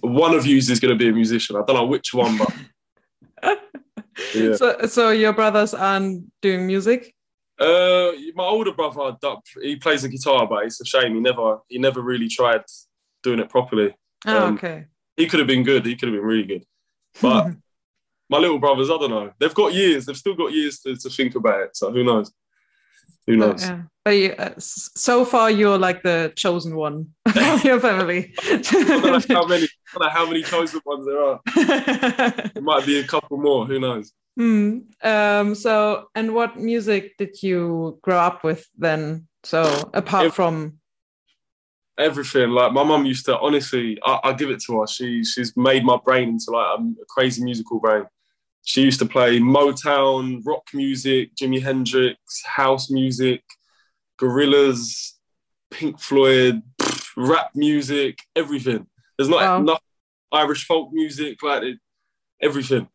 "One 0.01 0.35
of 0.35 0.47
you 0.47 0.57
is 0.57 0.81
going 0.81 0.97
to 0.97 0.99
be 0.99 1.09
a 1.09 1.13
musician." 1.13 1.57
I 1.57 1.63
don't 1.65 1.77
know 1.77 1.87
which 1.87 2.13
one, 2.13 2.39
but 2.39 2.53
yeah. 4.35 4.57
So, 4.57 4.87
so 4.87 5.11
your 5.11 5.33
brothers 5.33 5.75
aren't 5.75 6.31
doing 6.41 6.67
music? 6.67 7.15
Uh, 7.59 8.13
my 8.35 8.45
older 8.45 8.73
brother, 8.73 9.17
he 9.61 9.77
plays 9.77 10.03
the 10.03 10.09
guitar, 10.09 10.47
but 10.47 10.65
it's 10.65 10.81
a 10.81 10.85
shame 10.85 11.15
he 11.15 11.21
never 11.21 11.59
he 11.69 11.79
never 11.79 12.01
really 12.01 12.29
tried 12.29 12.63
doing 13.23 13.41
it 13.41 13.49
properly. 13.49 13.95
Oh, 14.27 14.47
um, 14.47 14.55
okay. 14.55 14.87
He 15.17 15.27
could 15.27 15.41
have 15.41 15.49
been 15.49 15.65
good. 15.65 15.85
He 15.85 15.97
could 15.97 16.09
have 16.09 16.17
been 16.17 16.27
really 16.27 16.45
good. 16.45 16.65
But 17.21 17.53
my 18.31 18.39
little 18.39 18.59
brothers, 18.59 18.91
I 18.91 18.99
don't 18.99 19.11
know. 19.11 19.33
They've 19.39 19.55
got 19.55 19.75
years. 19.75 20.07
They've 20.07 20.17
still 20.17 20.35
got 20.35 20.53
years 20.53 20.81
to, 20.81 20.97
to 20.97 21.11
think 21.11 21.35
about 21.35 21.61
it. 21.61 21.77
So 21.77 21.91
who 21.93 22.05
knows? 22.05 22.33
Who 23.27 23.37
knows? 23.37 23.63
Yeah. 23.63 23.83
You, 24.13 24.33
uh, 24.33 24.55
so 24.59 25.25
far, 25.25 25.51
you're 25.51 25.79
like 25.79 26.03
the 26.03 26.33
chosen 26.37 26.77
one 26.77 27.09
of 27.27 27.65
your 27.65 27.81
family. 27.81 28.35
I 28.43 28.57
don't 28.59 28.89
know 29.29 29.37
how 29.37 29.47
many, 29.47 29.69
know 30.01 30.09
how 30.09 30.27
many 30.27 30.43
chosen 30.43 30.81
ones 30.85 31.07
there 31.07 31.23
are. 31.23 31.41
there 32.55 32.63
might 32.63 32.87
be 32.87 32.99
a 33.01 33.05
couple 33.05 33.39
more. 33.39 33.67
Who 33.67 33.79
knows? 33.79 34.13
Hmm. 34.37 34.79
Um, 35.03 35.55
so, 35.55 36.09
and 36.15 36.35
what 36.35 36.59
music 36.59 37.17
did 37.19 37.43
you 37.43 37.99
grow 38.03 38.19
up 38.19 38.45
with 38.45 38.67
then? 38.77 39.27
So 39.45 39.91
apart 39.95 40.27
Ev- 40.27 40.35
from 40.35 40.79
everything. 41.99 42.51
Like 42.51 42.73
my 42.73 42.85
mum 42.85 43.05
used 43.05 43.27
to. 43.27 43.39
Honestly, 43.39 43.99
I, 44.05 44.21
I 44.25 44.33
give 44.33 44.51
it 44.51 44.63
to 44.67 44.81
her. 44.81 44.87
She 44.87 45.25
she's 45.25 45.57
made 45.57 45.85
my 45.85 45.99
brain 46.03 46.29
into 46.29 46.51
like 46.53 46.79
a, 46.79 46.83
a 46.83 47.05
crazy 47.09 47.45
musical 47.45 47.81
brain. 47.81 48.05
She 48.63 48.83
used 48.83 48.99
to 49.01 49.07
play 49.07 49.41
Motown, 49.41 50.43
rock 50.45 50.69
music, 50.75 51.35
Jimi 51.35 51.63
Hendrix, 51.63 52.19
house 52.45 52.91
music, 52.91 53.43
Gorillaz, 54.21 55.13
Pink 55.71 55.99
Floyd, 56.01 56.63
pff, 56.81 57.09
rap 57.17 57.51
music, 57.55 58.19
everything. 58.37 58.87
There's 59.17 59.29
not 59.29 59.41
Wow. 59.43 59.61
enough 59.61 59.83
Irish 60.33 60.67
folk 60.67 60.91
music, 60.93 61.43
like 61.43 61.63
it, 61.63 61.79
everything. 62.43 62.89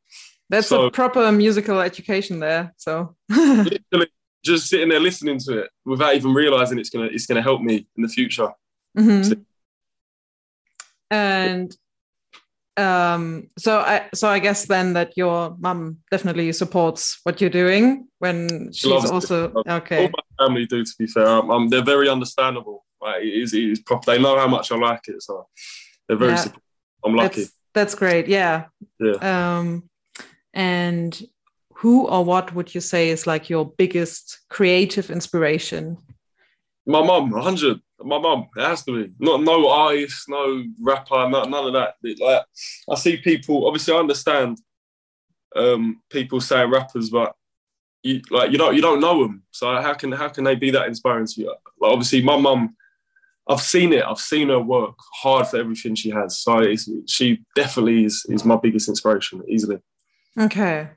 that's 0.49 0.67
So- 0.67 0.85
a 0.87 0.91
proper 0.91 1.31
musical 1.31 1.79
education 1.79 2.39
there. 2.39 2.73
So 2.77 3.15
Literally, 3.29 4.09
just 4.43 4.67
sitting 4.67 4.89
there 4.89 4.99
listening 4.99 5.39
to 5.39 5.59
it 5.59 5.71
without 5.85 6.15
even 6.15 6.33
realizing 6.33 6.77
it's 6.79 6.89
gonna 6.89 7.09
it's 7.11 7.25
gonna 7.25 7.41
help 7.41 7.61
me 7.61 7.87
in 7.95 8.03
the 8.03 8.09
future. 8.09 8.49
Mhm. 8.97 9.25
So- 9.29 9.45
and 11.09 11.75
um 12.77 13.47
so 13.57 13.77
i 13.79 14.09
so 14.15 14.27
i 14.27 14.39
guess 14.39 14.65
then 14.65 14.93
that 14.93 15.11
your 15.15 15.55
mum 15.59 15.97
definitely 16.09 16.51
supports 16.51 17.19
what 17.23 17.39
you're 17.39 17.49
doing 17.49 18.07
when 18.17 18.71
she's 18.73 18.89
loves 18.89 19.05
it. 19.05 19.11
also 19.11 19.51
All 19.51 19.63
okay 19.67 20.09
my 20.11 20.45
family 20.45 20.65
do, 20.65 20.83
to 20.83 20.91
be 20.97 21.05
fair. 21.05 21.27
Um, 21.27 21.51
um, 21.51 21.69
they're 21.69 21.83
very 21.83 22.09
understandable. 22.09 22.83
Like, 22.99 23.21
it 23.21 23.33
is, 23.43 23.53
it 23.53 23.63
is 23.63 23.79
proper. 23.79 24.11
They 24.11 24.19
know 24.21 24.37
how 24.37 24.47
much 24.47 24.71
I 24.71 24.77
like 24.77 25.01
it, 25.07 25.21
so 25.21 25.47
they're 26.07 26.17
very 26.17 26.31
Yeah. 26.31 26.37
supportive. 26.37 26.63
I'm 27.05 27.15
lucky. 27.15 27.41
that's 27.41 27.53
that's 27.75 27.95
great 27.95 28.27
yeah 28.27 28.65
Yeah. 28.99 29.17
um 29.57 29.83
and 30.53 31.21
who 31.75 32.07
or 32.07 32.23
what 32.25 32.53
would 32.55 32.73
you 32.73 32.81
say 32.81 33.09
is 33.09 33.27
like 33.27 33.49
your 33.49 33.65
biggest 33.77 34.39
creative 34.49 35.11
inspiration 35.11 35.97
My 36.87 37.01
mum, 37.03 37.29
100. 37.29 37.79
My 38.03 38.19
mum, 38.19 38.47
it 38.55 38.61
has 38.61 38.83
to 38.85 39.03
be. 39.03 39.13
Not 39.19 39.41
no 39.41 39.69
artist, 39.69 40.27
no 40.29 40.63
rapper, 40.81 41.29
no, 41.29 41.43
none 41.43 41.67
of 41.67 41.73
that. 41.73 41.95
It, 42.03 42.19
like, 42.19 42.43
I 42.89 42.95
see 42.95 43.17
people. 43.17 43.67
Obviously, 43.67 43.93
I 43.93 43.97
understand 43.97 44.57
um, 45.55 46.01
people 46.09 46.41
saying 46.41 46.71
rappers, 46.71 47.09
but 47.09 47.35
you 48.01 48.21
like 48.29 48.51
you 48.51 48.57
don't 48.57 48.75
you 48.75 48.81
don't 48.81 48.99
know 48.99 49.23
them. 49.23 49.43
So 49.51 49.67
how 49.81 49.93
can 49.93 50.11
how 50.11 50.29
can 50.29 50.43
they 50.43 50.55
be 50.55 50.71
that 50.71 50.87
inspiring 50.87 51.27
to 51.27 51.41
you? 51.41 51.55
Like, 51.79 51.91
obviously, 51.91 52.21
my 52.21 52.37
mum. 52.37 52.75
I've 53.45 53.59
seen 53.59 53.91
it. 53.91 54.05
I've 54.05 54.19
seen 54.19 54.47
her 54.47 54.59
work 54.61 54.95
hard 55.21 55.47
for 55.47 55.57
everything 55.57 55.95
she 55.95 56.09
has. 56.11 56.39
So 56.39 56.63
she 57.07 57.43
definitely 57.55 58.05
is 58.05 58.25
is 58.29 58.45
my 58.45 58.55
biggest 58.55 58.87
inspiration, 58.87 59.43
easily. 59.49 59.79
okay 60.39 60.91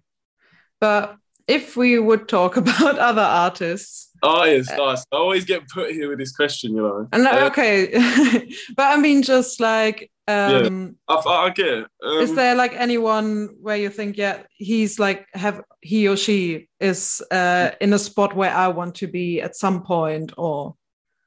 but 0.81 1.17
if 1.49 1.77
we 1.77 1.99
would 1.99 2.29
talk 2.29 2.57
about 2.63 2.99
other 2.99 3.23
artists 3.23 4.11
Oh, 4.23 4.45
yes, 4.45 4.67
nice. 4.77 5.05
I 5.13 5.17
always 5.17 5.45
get 5.45 5.69
put 5.69 5.91
here 5.93 6.09
with 6.09 6.19
this 6.19 6.35
question, 6.35 6.75
you 6.75 6.83
know. 6.83 7.07
and 7.13 7.27
Uh, 7.27 7.49
okay 7.51 7.91
but 8.77 8.85
i 8.85 8.97
mean 8.97 9.23
just 9.23 9.61
like 9.61 10.11
um 10.27 10.97
I, 11.07 11.15
I 11.15 11.51
get 11.51 11.67
it. 11.67 11.87
Um, 12.03 12.19
is 12.23 12.35
there 12.35 12.55
like 12.57 12.73
anyone 12.73 13.51
where 13.61 13.77
you 13.77 13.91
think 13.91 14.17
yeah 14.17 14.43
he's 14.57 14.99
like 14.99 15.27
have 15.35 15.61
he 15.83 16.09
or 16.09 16.17
she 16.17 16.69
is 16.81 17.23
uh 17.31 17.71
in 17.81 17.93
a 17.93 17.99
spot 17.99 18.35
where 18.35 18.53
i 18.53 18.67
want 18.69 18.95
to 18.97 19.07
be 19.07 19.41
at 19.41 19.55
some 19.55 19.83
point 19.83 20.33
or 20.37 20.75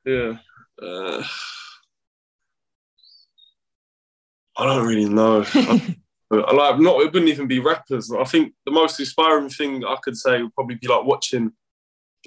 Yeah. 0.06 0.38
Uh, 0.82 1.24
I 4.58 4.66
don't 4.66 4.86
really 4.88 5.08
know. 5.10 5.46
Like 6.32 6.80
not. 6.80 7.02
It 7.02 7.12
wouldn't 7.14 7.30
even 7.30 7.48
be 7.48 7.60
rappers. 7.60 8.12
I 8.12 8.24
think 8.24 8.54
the 8.66 8.72
most 8.72 9.00
inspiring 9.00 9.50
thing 9.50 9.84
I 9.84 9.96
could 10.02 10.16
say 10.16 10.42
would 10.42 10.54
probably 10.54 10.76
be 10.76 10.88
like 10.88 11.04
watching, 11.04 11.44
you 11.44 11.52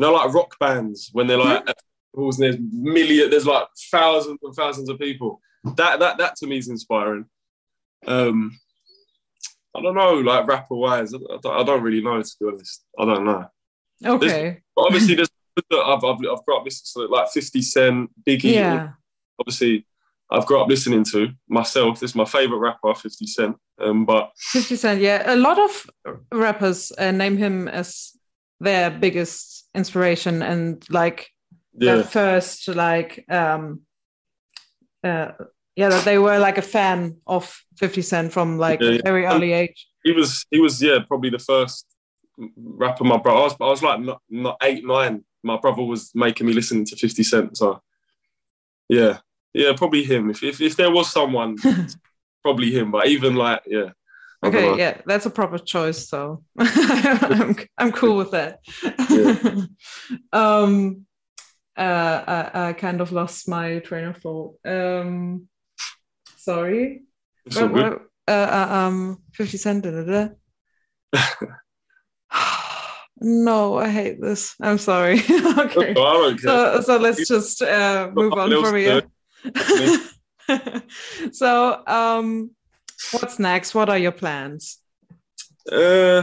know, 0.01 0.12
like 0.12 0.35
rock 0.35 0.59
bands 0.59 1.11
when 1.12 1.29
they're 1.29 1.38
like, 1.38 1.61
at 1.69 1.77
festivals 1.77 2.41
and 2.41 2.45
there's 2.45 2.59
million, 2.73 3.31
there's 3.31 3.47
like 3.47 3.69
thousands 3.91 4.38
and 4.43 4.55
thousands 4.55 4.88
of 4.88 4.99
people. 4.99 5.41
That 5.77 6.01
that 6.01 6.19
that 6.19 6.35
to 6.37 6.47
me 6.49 6.59
is 6.59 6.69
inspiring. 6.69 7.27
Um, 8.07 8.59
I 9.75 9.81
don't 9.81 9.95
know, 9.95 10.15
like 10.15 10.49
rapper 10.49 10.75
wise, 10.75 11.15
I, 11.15 11.19
I 11.49 11.62
don't- 11.62 11.83
really 11.83 12.03
know 12.03 12.21
to 12.21 12.31
be 12.41 12.47
honest. 12.47 12.85
I 12.99 13.05
don't 13.05 13.25
know. 13.25 13.47
okay 14.05 14.61
But 14.75 14.83
obviously, 14.87 15.15
there's 15.15 15.31
I've, 15.71 16.03
I've, 16.03 16.17
I've 16.19 16.47
got 16.47 16.65
to 16.67 17.07
like 17.07 17.29
50 17.29 17.62
Cent, 17.62 18.11
Biggie, 18.27 18.55
yeah 18.55 18.91
obviously 19.38 19.87
I've 20.33 20.47
grown 20.47 20.62
up 20.62 20.68
listening 20.68 21.05
to 21.12 21.29
myself. 21.49 22.01
This 22.01 22.11
is 22.11 22.14
my 22.16 22.25
favorite 22.25 22.59
rapper, 22.59 22.95
50 22.95 23.27
Cent. 23.27 23.57
Um, 23.81 24.05
but 24.07 24.31
50 24.38 24.77
Cent, 24.77 25.01
yeah. 25.01 25.23
A 25.27 25.37
lot 25.37 25.59
of 25.59 25.87
rappers 26.33 26.90
uh, 26.99 27.11
name 27.11 27.37
him 27.37 27.68
as 27.68 28.12
their 28.61 28.90
biggest 28.90 29.68
inspiration 29.75 30.42
and 30.42 30.85
like 30.90 31.29
yeah, 31.75 31.97
their 31.97 32.05
first, 32.05 32.68
like, 32.68 33.25
um, 33.31 33.81
uh, 35.05 35.33
yeah, 35.77 35.88
that 35.88 36.05
they 36.05 36.18
were 36.18 36.38
like 36.38 36.59
a 36.59 36.62
fan 36.62 37.16
of 37.27 37.62
50 37.79 38.03
Cent 38.03 38.33
from 38.33 38.59
like 38.59 38.81
Yeah, 38.81 38.88
a 38.88 38.92
yeah. 38.95 39.01
very 39.05 39.27
early 39.27 39.53
age. 39.53 39.87
he 40.05 40.12
was 40.12 40.45
he 40.51 40.61
was 40.61 40.83
yeah 40.83 40.99
probably 41.07 41.31
the 41.31 41.38
first 41.38 41.87
rapper 42.57 43.05
my 43.05 43.16
brother. 43.18 43.38
I 43.40 43.42
was, 43.45 43.57
I 43.61 43.64
was 43.66 43.83
like 43.83 44.01
not, 44.01 44.21
not 44.31 44.57
eight 44.62 44.85
nine. 44.87 45.25
My 45.42 45.57
brother 45.59 45.83
was 45.83 46.11
making 46.14 46.47
me 46.47 46.53
listen 46.53 46.85
to 46.85 46.97
50 46.97 47.23
Cent. 47.23 47.57
So 47.57 47.81
yeah, 48.88 49.18
yeah, 49.55 49.73
probably 49.77 50.03
him. 50.05 50.31
If 50.31 50.43
if, 50.43 50.61
if 50.61 50.77
there 50.77 50.91
was 50.91 51.11
someone, 51.11 51.57
probably 52.43 52.71
him. 52.71 52.91
But 52.91 53.07
even 53.09 53.35
like 53.35 53.62
yeah. 53.67 53.91
I 54.43 54.49
Okay, 54.49 54.77
yeah, 54.77 55.01
that's 55.07 55.27
a 55.27 55.31
proper 55.31 55.59
choice. 55.59 56.09
So 56.09 56.43
I'm, 56.59 57.57
I'm 57.79 57.93
cool 57.93 58.17
with 58.17 58.33
that. 58.33 58.59
um, 60.33 61.07
uh, 61.77 62.51
I, 62.53 62.69
I 62.69 62.73
kind 62.73 63.01
of 63.01 63.12
lost 63.12 63.49
my 63.49 63.79
train 63.79 64.07
of 64.07 64.17
thought. 64.17 64.59
Um, 64.65 65.49
sorry. 66.37 67.03
All 67.57 67.69
good. 67.69 68.01
uh, 68.27 68.31
uh, 68.31 68.69
um, 68.71 69.23
50 69.35 69.57
Cent. 69.59 69.85
Da, 69.85 69.91
da, 69.91 70.29
da. 71.12 71.27
no, 73.21 73.77
I 73.79 73.88
hate 73.91 74.21
this. 74.21 74.57
I'm 74.61 74.79
sorry. 74.79 75.21
okay. 75.31 75.95
So, 76.38 76.81
so 76.81 76.97
let's 76.97 77.29
just 77.29 77.62
uh, 77.62 78.11
move 78.12 78.33
on 78.33 78.51
from 78.51 78.75
here. 78.75 79.03
so, 81.33 81.87
um, 81.87 82.50
what's 83.12 83.38
next? 83.38 83.74
What 83.74 83.88
are 83.88 83.98
your 83.98 84.12
plans? 84.12 84.78
uh, 85.70 86.22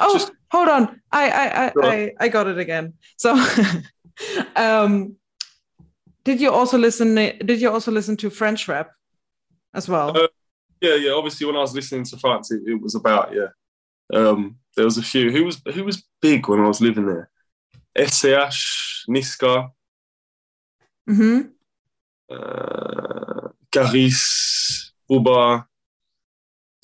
Oh, 0.00 0.12
Just- 0.12 0.32
hold 0.52 0.68
on. 0.68 1.00
I, 1.10 1.30
I, 1.30 1.46
I, 1.46 1.68
on. 1.68 1.84
I, 1.84 2.12
I 2.20 2.28
got 2.28 2.46
it 2.46 2.58
again. 2.58 2.94
So, 3.16 3.34
um, 4.56 5.16
did 6.24 6.40
you 6.40 6.52
also 6.52 6.78
listen? 6.78 7.14
Did 7.14 7.60
you 7.60 7.70
also 7.70 7.90
listen 7.90 8.16
to 8.18 8.30
French 8.30 8.68
rap 8.68 8.90
as 9.74 9.88
well? 9.88 10.16
Uh, 10.16 10.28
yeah, 10.80 10.94
yeah. 10.94 11.12
Obviously, 11.12 11.46
when 11.46 11.56
I 11.56 11.60
was 11.60 11.74
listening 11.74 12.04
to 12.04 12.16
France, 12.18 12.50
it, 12.52 12.62
it 12.66 12.80
was 12.80 12.94
about 12.94 13.34
yeah. 13.34 13.48
Um, 14.12 14.56
there 14.76 14.84
was 14.84 14.98
a 14.98 15.02
few. 15.02 15.30
Who 15.32 15.44
was 15.44 15.60
who 15.74 15.84
was 15.84 16.04
big 16.20 16.48
when 16.48 16.60
I 16.60 16.68
was 16.68 16.80
living 16.80 17.06
there? 17.06 17.30
SCH, 17.96 19.04
Niska, 19.08 19.70
hmm 21.06 21.40
uh, 22.30 23.48
Kaaris, 23.72 24.90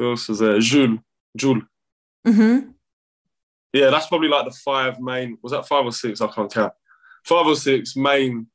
else 0.01 0.29
was 0.29 0.39
there? 0.39 0.59
Jul, 0.59 0.99
Jul. 1.37 1.61
hmm 2.27 2.59
Yeah, 3.73 3.91
that's 3.91 4.07
probably 4.07 4.29
like 4.29 4.47
the 4.47 4.57
five 4.65 5.01
main. 5.01 5.39
Was 5.43 5.53
that 5.53 5.67
five 5.67 5.85
or 5.85 5.93
six? 5.93 6.21
I 6.21 6.27
can't 6.29 6.53
count. 6.53 6.73
Five 7.25 7.47
or 7.47 7.57
six 7.57 7.97
main 7.97 8.47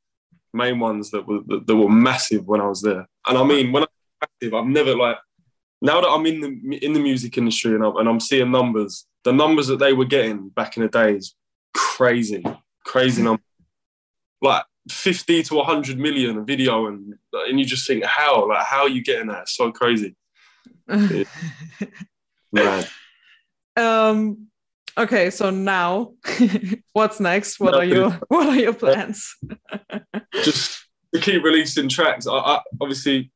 main 0.53 0.79
ones 0.79 1.11
that 1.11 1.27
were 1.27 1.41
that, 1.47 1.67
that 1.67 1.75
were 1.75 1.89
massive 1.89 2.47
when 2.47 2.61
I 2.61 2.67
was 2.67 2.81
there. 2.81 3.07
And 3.27 3.37
I 3.37 3.43
mean, 3.43 3.71
when 3.71 3.83
I'm 3.83 3.89
massive, 4.41 4.53
I've 4.53 4.67
never 4.67 4.95
like 4.95 5.17
now 5.81 6.01
that 6.01 6.09
I'm 6.09 6.25
in 6.25 6.41
the 6.41 6.77
in 6.85 6.93
the 6.93 6.99
music 6.99 7.37
industry 7.37 7.75
and 7.75 7.83
I'm, 7.83 7.95
and 7.97 8.09
I'm 8.09 8.19
seeing 8.19 8.51
numbers. 8.51 9.05
The 9.25 9.33
numbers 9.33 9.67
that 9.67 9.79
they 9.79 9.91
were 9.93 10.05
getting 10.05 10.49
back 10.49 10.77
in 10.77 10.83
the 10.83 10.89
days, 10.89 11.35
crazy, 11.73 12.43
crazy 12.85 13.21
number. 13.21 13.43
Like 14.41 14.63
fifty 14.91 15.43
to 15.43 15.61
hundred 15.61 15.99
million 15.99 16.37
a 16.37 16.43
video, 16.43 16.87
and 16.87 17.15
and 17.33 17.59
you 17.59 17.65
just 17.65 17.87
think, 17.87 18.03
how 18.03 18.47
like 18.47 18.65
how 18.65 18.81
are 18.81 18.89
you 18.89 19.03
getting 19.03 19.27
that? 19.27 19.43
It's 19.43 19.55
so 19.55 19.71
crazy. 19.71 20.15
Mad. 22.51 22.89
um. 23.75 24.45
Okay, 24.97 25.29
so 25.29 25.49
now, 25.49 26.11
what's 26.93 27.21
next? 27.21 27.59
What 27.59 27.73
are 27.75 27.85
your 27.85 28.11
What 28.27 28.47
are 28.47 28.55
your 28.55 28.73
plans? 28.73 29.33
just 30.43 30.85
to 31.13 31.21
keep 31.21 31.43
releasing 31.43 31.87
tracks. 31.87 32.27
I, 32.27 32.33
I 32.33 32.61
obviously 32.81 33.31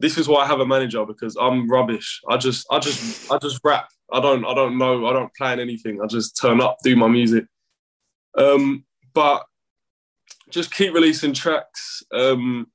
this 0.00 0.16
is 0.16 0.28
why 0.28 0.44
I 0.44 0.46
have 0.46 0.60
a 0.60 0.66
manager 0.66 1.04
because 1.04 1.36
I'm 1.36 1.68
rubbish. 1.68 2.20
I 2.28 2.36
just 2.36 2.66
I 2.70 2.78
just 2.78 3.30
I 3.30 3.38
just 3.38 3.60
rap. 3.64 3.88
I 4.12 4.20
don't 4.20 4.44
I 4.44 4.54
don't 4.54 4.78
know. 4.78 5.06
I 5.06 5.12
don't 5.12 5.34
plan 5.34 5.60
anything. 5.60 6.00
I 6.02 6.06
just 6.06 6.40
turn 6.40 6.60
up, 6.60 6.76
do 6.84 6.94
my 6.96 7.08
music. 7.08 7.44
Um, 8.36 8.84
but 9.14 9.44
just 10.50 10.72
keep 10.72 10.94
releasing 10.94 11.32
tracks. 11.32 12.02
Um, 12.12 12.68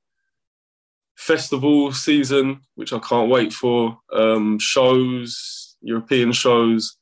festival 1.15 1.91
season, 1.91 2.61
which 2.75 2.93
I 2.93 2.99
can't 2.99 3.29
wait 3.29 3.53
for. 3.53 3.97
Um, 4.11 4.59
shows, 4.59 5.77
European 5.81 6.31
shows. 6.31 6.97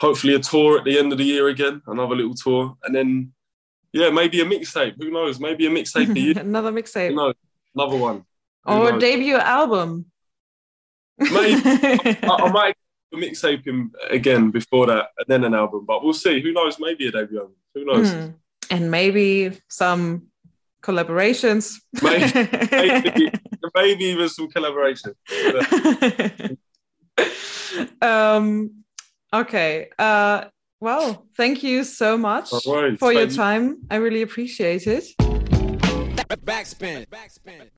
Hopefully 0.00 0.34
a 0.34 0.38
tour 0.38 0.78
at 0.78 0.84
the 0.84 0.98
end 0.98 1.12
of 1.12 1.18
the 1.18 1.24
year 1.24 1.48
again, 1.48 1.82
another 1.86 2.14
little 2.14 2.34
tour, 2.34 2.76
and 2.82 2.94
then 2.94 3.32
yeah, 3.92 4.10
maybe 4.10 4.40
a 4.40 4.44
mixtape. 4.44 4.94
Who 4.98 5.10
knows? 5.10 5.40
Maybe 5.40 5.66
a 5.66 5.70
mixtape. 5.70 6.36
another 6.40 6.70
mixtape. 6.70 7.14
No, 7.14 7.32
another 7.74 7.96
one. 7.96 8.24
Who 8.66 8.72
or 8.72 8.92
knows? 8.92 9.00
debut 9.00 9.36
album. 9.36 10.06
Maybe. 11.18 11.62
I, 11.64 12.18
I 12.22 12.50
might 12.50 12.76
mixtape 13.14 13.66
him 13.66 13.92
again 14.10 14.50
before 14.50 14.86
that, 14.86 15.08
and 15.18 15.26
then 15.28 15.44
an 15.44 15.54
album. 15.54 15.86
But 15.86 16.04
we'll 16.04 16.12
see. 16.12 16.42
Who 16.42 16.52
knows? 16.52 16.78
Maybe 16.78 17.06
a 17.08 17.12
debut 17.12 17.38
album. 17.38 17.54
Who 17.74 17.84
knows? 17.86 18.12
Hmm. 18.12 18.28
And 18.70 18.90
maybe 18.90 19.58
some 19.68 20.28
collaborations. 20.82 21.74
Maybe, 22.02 22.32
maybe, 22.70 23.32
maybe 23.74 24.04
even 24.04 24.28
some 24.28 24.48
collaboration. 24.48 25.14
um, 28.02 28.84
okay. 29.32 29.88
Uh, 29.98 30.44
well, 30.80 31.26
thank 31.36 31.62
you 31.62 31.84
so 31.84 32.16
much 32.18 32.52
All 32.52 32.82
right, 32.82 32.98
for 32.98 33.12
your 33.12 33.22
thank 33.22 33.32
you. 33.32 33.36
time. 33.36 33.78
I 33.90 33.96
really 33.96 34.22
appreciate 34.22 34.86
it. 34.86 35.04
Backspin. 36.44 37.06
Backspin. 37.08 37.70